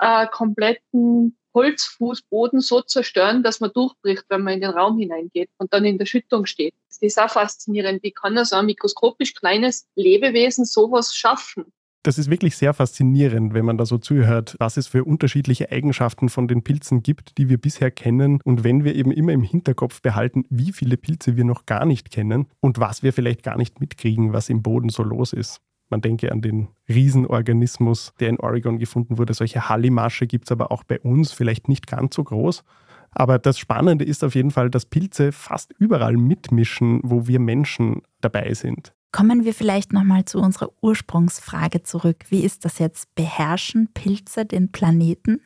äh, 0.00 0.26
kompletten 0.28 1.36
Holzfußboden 1.54 2.60
so 2.60 2.80
zerstören, 2.80 3.42
dass 3.42 3.60
man 3.60 3.72
durchbricht, 3.72 4.24
wenn 4.28 4.42
man 4.42 4.54
in 4.54 4.60
den 4.60 4.70
Raum 4.70 4.98
hineingeht 4.98 5.50
und 5.58 5.72
dann 5.72 5.84
in 5.84 5.98
der 5.98 6.06
Schüttung 6.06 6.46
steht. 6.46 6.74
Das 6.88 6.98
ist 6.98 7.20
auch 7.20 7.30
faszinierend. 7.30 8.02
Wie 8.02 8.12
kann 8.12 8.38
also 8.38 8.56
ein 8.56 8.66
mikroskopisch 8.66 9.34
kleines 9.34 9.86
Lebewesen 9.96 10.64
sowas 10.64 11.14
schaffen? 11.14 11.72
Das 12.02 12.16
ist 12.16 12.30
wirklich 12.30 12.56
sehr 12.56 12.72
faszinierend, 12.72 13.52
wenn 13.52 13.66
man 13.66 13.76
da 13.76 13.84
so 13.84 13.98
zuhört, 13.98 14.56
was 14.58 14.78
es 14.78 14.86
für 14.86 15.04
unterschiedliche 15.04 15.70
Eigenschaften 15.70 16.30
von 16.30 16.48
den 16.48 16.64
Pilzen 16.64 17.02
gibt, 17.02 17.36
die 17.36 17.50
wir 17.50 17.58
bisher 17.58 17.90
kennen. 17.90 18.40
Und 18.42 18.64
wenn 18.64 18.84
wir 18.84 18.94
eben 18.94 19.12
immer 19.12 19.32
im 19.32 19.42
Hinterkopf 19.42 20.00
behalten, 20.00 20.44
wie 20.48 20.72
viele 20.72 20.96
Pilze 20.96 21.36
wir 21.36 21.44
noch 21.44 21.66
gar 21.66 21.84
nicht 21.84 22.10
kennen 22.10 22.46
und 22.60 22.78
was 22.78 23.02
wir 23.02 23.12
vielleicht 23.12 23.42
gar 23.42 23.58
nicht 23.58 23.80
mitkriegen, 23.80 24.32
was 24.32 24.48
im 24.48 24.62
Boden 24.62 24.88
so 24.88 25.02
los 25.02 25.34
ist. 25.34 25.60
Man 25.90 26.00
denke 26.00 26.32
an 26.32 26.40
den 26.40 26.68
Riesenorganismus, 26.88 28.14
der 28.20 28.28
in 28.30 28.40
Oregon 28.40 28.78
gefunden 28.78 29.18
wurde. 29.18 29.34
Solche 29.34 29.68
Hallimasche 29.68 30.26
gibt 30.26 30.46
es 30.46 30.52
aber 30.52 30.72
auch 30.72 30.84
bei 30.84 31.00
uns, 31.00 31.32
vielleicht 31.32 31.68
nicht 31.68 31.86
ganz 31.86 32.14
so 32.14 32.24
groß. 32.24 32.64
Aber 33.12 33.38
das 33.38 33.58
Spannende 33.58 34.04
ist 34.04 34.22
auf 34.22 34.34
jeden 34.34 34.52
Fall, 34.52 34.70
dass 34.70 34.86
Pilze 34.86 35.32
fast 35.32 35.72
überall 35.78 36.16
mitmischen, 36.16 37.00
wo 37.02 37.26
wir 37.26 37.40
Menschen 37.40 38.02
dabei 38.20 38.54
sind. 38.54 38.94
Kommen 39.12 39.44
wir 39.44 39.52
vielleicht 39.54 39.92
nochmal 39.92 40.24
zu 40.24 40.38
unserer 40.38 40.70
Ursprungsfrage 40.80 41.82
zurück. 41.82 42.24
Wie 42.28 42.44
ist 42.44 42.64
das 42.64 42.78
jetzt? 42.78 43.12
Beherrschen 43.16 43.88
Pilze 43.92 44.46
den 44.46 44.70
Planeten? 44.70 45.40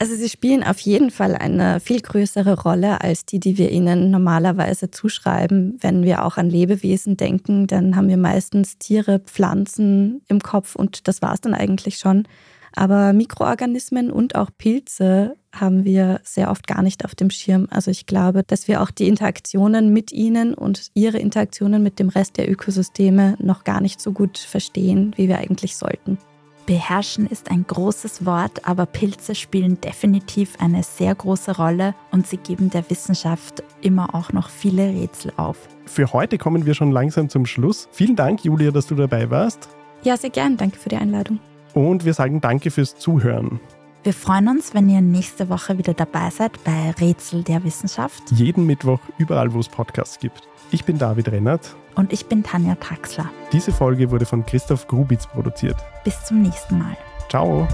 Also 0.00 0.14
sie 0.14 0.28
spielen 0.28 0.62
auf 0.62 0.78
jeden 0.78 1.10
Fall 1.10 1.34
eine 1.34 1.80
viel 1.80 2.00
größere 2.00 2.62
Rolle 2.62 3.00
als 3.00 3.26
die, 3.26 3.40
die 3.40 3.58
wir 3.58 3.72
ihnen 3.72 4.12
normalerweise 4.12 4.92
zuschreiben. 4.92 5.76
Wenn 5.80 6.04
wir 6.04 6.24
auch 6.24 6.36
an 6.36 6.48
Lebewesen 6.48 7.16
denken, 7.16 7.66
dann 7.66 7.96
haben 7.96 8.08
wir 8.08 8.16
meistens 8.16 8.78
Tiere, 8.78 9.18
Pflanzen 9.18 10.22
im 10.28 10.38
Kopf 10.38 10.76
und 10.76 11.08
das 11.08 11.20
war 11.20 11.34
es 11.34 11.40
dann 11.40 11.52
eigentlich 11.52 11.98
schon. 11.98 12.28
Aber 12.76 13.12
Mikroorganismen 13.12 14.12
und 14.12 14.36
auch 14.36 14.50
Pilze 14.56 15.34
haben 15.52 15.84
wir 15.84 16.20
sehr 16.22 16.52
oft 16.52 16.68
gar 16.68 16.82
nicht 16.82 17.04
auf 17.04 17.16
dem 17.16 17.30
Schirm. 17.30 17.66
Also 17.70 17.90
ich 17.90 18.06
glaube, 18.06 18.44
dass 18.44 18.68
wir 18.68 18.82
auch 18.82 18.92
die 18.92 19.08
Interaktionen 19.08 19.92
mit 19.92 20.12
ihnen 20.12 20.54
und 20.54 20.90
ihre 20.94 21.18
Interaktionen 21.18 21.82
mit 21.82 21.98
dem 21.98 22.08
Rest 22.08 22.36
der 22.36 22.48
Ökosysteme 22.48 23.34
noch 23.40 23.64
gar 23.64 23.80
nicht 23.80 24.00
so 24.00 24.12
gut 24.12 24.38
verstehen, 24.38 25.12
wie 25.16 25.26
wir 25.26 25.38
eigentlich 25.38 25.76
sollten. 25.76 26.18
Beherrschen 26.68 27.26
ist 27.26 27.50
ein 27.50 27.66
großes 27.66 28.26
Wort, 28.26 28.68
aber 28.68 28.84
Pilze 28.84 29.34
spielen 29.34 29.80
definitiv 29.80 30.52
eine 30.60 30.82
sehr 30.82 31.14
große 31.14 31.56
Rolle 31.56 31.94
und 32.10 32.26
sie 32.26 32.36
geben 32.36 32.68
der 32.68 32.90
Wissenschaft 32.90 33.62
immer 33.80 34.14
auch 34.14 34.34
noch 34.34 34.50
viele 34.50 34.86
Rätsel 34.86 35.32
auf. 35.38 35.56
Für 35.86 36.12
heute 36.12 36.36
kommen 36.36 36.66
wir 36.66 36.74
schon 36.74 36.92
langsam 36.92 37.30
zum 37.30 37.46
Schluss. 37.46 37.88
Vielen 37.90 38.16
Dank, 38.16 38.44
Julia, 38.44 38.70
dass 38.70 38.86
du 38.86 38.94
dabei 38.96 39.30
warst. 39.30 39.70
Ja, 40.02 40.18
sehr 40.18 40.28
gern. 40.28 40.58
Danke 40.58 40.78
für 40.78 40.90
die 40.90 40.98
Einladung. 40.98 41.38
Und 41.72 42.04
wir 42.04 42.12
sagen 42.12 42.42
danke 42.42 42.70
fürs 42.70 42.98
Zuhören. 42.98 43.60
Wir 44.02 44.12
freuen 44.12 44.48
uns, 44.48 44.74
wenn 44.74 44.90
ihr 44.90 45.00
nächste 45.00 45.48
Woche 45.48 45.78
wieder 45.78 45.94
dabei 45.94 46.28
seid 46.28 46.62
bei 46.64 46.90
Rätsel 47.00 47.44
der 47.44 47.64
Wissenschaft. 47.64 48.30
Jeden 48.30 48.66
Mittwoch 48.66 49.00
überall, 49.16 49.54
wo 49.54 49.60
es 49.60 49.70
Podcasts 49.70 50.18
gibt. 50.18 50.42
Ich 50.70 50.84
bin 50.84 50.98
David 50.98 51.32
Rennert. 51.32 51.74
Und 51.94 52.12
ich 52.12 52.26
bin 52.26 52.42
Tanja 52.42 52.74
Traxler. 52.74 53.30
Diese 53.52 53.72
Folge 53.72 54.10
wurde 54.10 54.26
von 54.26 54.44
Christoph 54.44 54.86
Grubitz 54.86 55.26
produziert. 55.26 55.76
Bis 56.08 56.24
zum 56.24 56.40
nächsten 56.40 56.78
Mal. 56.78 56.96
Ciao. 57.28 57.68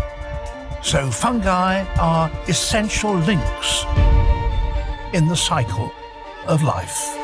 So 0.82 1.08
fungi 1.08 1.84
are 2.00 2.28
essential 2.48 3.14
links 3.14 3.86
in 5.12 5.28
the 5.28 5.36
cycle 5.36 5.92
of 6.48 6.60
life. 6.64 7.23